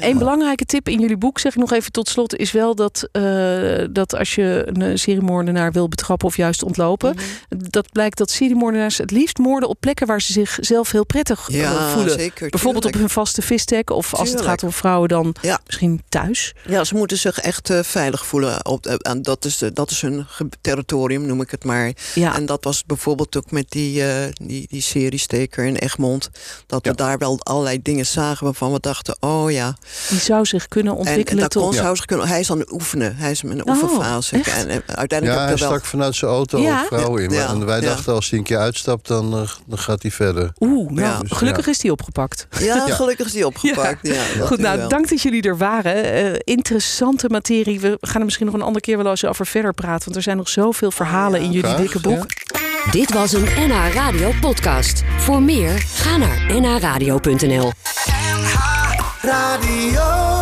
Ja. 0.00 0.06
Een 0.06 0.18
belangrijke 0.18 0.64
tip 0.64 0.88
in 0.88 1.00
jullie 1.00 1.16
boek, 1.16 1.38
zeg 1.38 1.52
ik 1.52 1.58
nog 1.60 1.72
even 1.72 1.92
tot 1.92 2.08
slot, 2.08 2.36
is 2.36 2.52
wel 2.52 2.74
dat, 2.74 3.08
eh, 3.12 3.84
dat 3.90 4.14
als 4.14 4.34
je 4.34 4.62
een 4.66 4.82
eh, 4.82 4.96
seriemoordenaar 4.96 5.72
wil 5.72 5.88
betrappen 5.88 6.26
of 6.28 6.36
juist 6.36 6.62
ontlopen, 6.62 7.14
Mhm. 7.14 7.24
dat 7.70 7.92
blijkt 7.92 8.18
dat 8.18 8.30
seriemoordenaars 8.30 8.98
het 8.98 9.10
liefst 9.10 9.38
moorden 9.38 9.68
op 9.68 9.76
plekken 9.80 10.06
waar 10.06 10.22
ze 10.22 10.32
zichzelf 10.32 10.90
heel 10.90 11.06
prettig 11.06 11.48
eh, 11.48 11.56
Ja, 11.60 11.88
voelen. 11.90 12.18
zeker. 12.18 12.48
Bijvoorbeeld 12.50 12.84
op 12.84 12.94
hun 12.94 13.08
vaste 13.10 13.42
vistek 13.42 13.90
of 13.90 14.14
als 14.14 14.30
het 14.30 14.40
gaat 14.40 14.62
om 14.62 14.72
vrouwen 14.72 15.08
dan 15.08 15.34
Ja. 15.40 15.60
misschien 15.66 16.02
thuis. 16.08 16.54
Ja, 16.68 16.84
ze 16.84 16.94
moeten 16.94 17.18
zich 17.18 17.38
echt 17.40 17.70
eh, 17.70 17.82
veilig 17.82 18.26
voelen. 18.26 18.66
Op, 18.66 18.86
en 18.86 19.22
dat, 19.22 19.44
is, 19.44 19.62
dat 19.72 19.90
is 19.90 20.00
hun 20.00 20.26
territorium, 20.60 21.26
noem 21.26 21.40
ik 21.40 21.50
het 21.50 21.64
maar. 21.64 21.92
Ja, 22.14 22.34
En 22.36 22.46
dat 22.46 22.64
was 22.64 22.84
bijvoorbeeld 22.84 23.36
ook 23.36 23.50
met 23.50 23.70
die, 23.70 24.04
eh 24.04 24.28
die, 24.32 24.66
die 24.70 24.80
seriesteker 24.82 25.64
in 25.64 25.76
Egmond. 25.76 26.30
Dat 26.66 26.84
Ja. 26.84 26.90
we 26.90 26.96
daar 26.96 27.18
wel 27.18 27.40
allerlei 27.42 27.82
dingen 27.82 28.06
zagen 28.06 28.44
waarvan 28.44 28.72
we 28.72 28.80
dachten, 28.80 29.16
oh 29.20 29.50
ja. 29.50 29.53
Die 30.08 30.18
zou 30.20 30.44
zich 30.44 30.68
kunnen 30.68 30.92
En, 30.92 30.98
en 30.98 31.06
ontwikkelen 31.06 31.48
tot... 31.48 31.74
zou 31.74 31.96
zich 31.96 32.04
kunnen, 32.04 32.28
hij 32.28 32.40
is 32.40 32.50
aan 32.50 32.58
het 32.58 32.72
oefenen. 32.72 33.16
Hij 33.16 33.30
is 33.30 33.42
in 33.42 33.50
een 33.50 33.66
Oh, 33.66 33.82
oefenfase. 33.82 34.36
echt? 34.36 34.46
En, 34.56 34.68
eh, 34.70 34.76
uiteindelijk 34.86 35.22
Ja, 35.24 35.28
heb 35.30 35.38
hij 35.38 35.52
er 35.52 35.58
wel... 35.58 35.68
stak 35.68 35.84
vanuit 35.84 36.14
zijn 36.14 36.30
auto 36.30 36.58
Ja? 36.60 36.80
ook 36.80 36.86
vrouwen 36.86 37.22
in. 37.22 37.30
Ja, 37.30 37.48
en 37.48 37.66
wij 37.66 37.80
ja. 37.80 37.86
dachten, 37.86 38.12
als 38.14 38.30
hij 38.30 38.38
een 38.38 38.44
keer 38.44 38.58
uitstapt, 38.58 39.06
dan, 39.08 39.32
eh, 39.32 39.48
dan 39.66 39.78
gaat 39.78 40.02
hij 40.02 40.10
verder. 40.10 40.52
Oeh, 40.60 40.90
nou, 40.90 41.00
Ja. 41.00 41.18
Dus, 41.18 41.30
gelukkig 41.32 41.64
ja. 41.64 41.70
is 41.70 41.78
die 41.78 41.90
opgepakt. 41.92 42.46
Ja, 42.58 42.64
Ja. 42.86 42.94
gelukkig 42.94 43.26
is 43.26 43.32
die 43.32 43.46
opgepakt. 43.46 44.08
Goed, 44.40 44.58
nou, 44.58 44.78
wel. 44.78 44.88
dank 44.88 45.08
dat 45.08 45.22
jullie 45.22 45.42
er 45.42 45.56
waren. 45.56 46.04
Eh, 46.04 46.32
interessante 46.44 47.28
materie. 47.28 47.80
We 47.80 47.98
gaan 48.00 48.18
er 48.18 48.24
misschien 48.24 48.46
nog 48.46 48.54
een 48.54 48.62
andere 48.62 48.80
keer 48.84 48.96
wel 48.96 49.10
eens 49.10 49.24
over 49.24 49.46
verder 49.46 49.72
praten. 49.72 50.04
Want 50.04 50.16
er 50.16 50.22
zijn 50.22 50.36
nog 50.36 50.48
zoveel 50.48 50.90
verhalen 50.90 51.40
ja. 51.40 51.46
in 51.46 51.52
jullie 51.52 51.68
Graag, 51.70 51.80
dikke 51.80 52.00
boek. 52.00 52.26
ja. 52.30 52.62
Dit 52.90 53.12
was 53.12 53.32
een 53.32 53.44
NH 53.68 53.94
Radio 53.94 54.32
podcast. 54.40 55.02
Voor 55.18 55.42
meer, 55.42 55.78
ga 55.94 56.16
naar 56.16 56.60
nhradio.nl. 56.60 57.72
NH 58.04 58.73
Radio. 59.24 60.33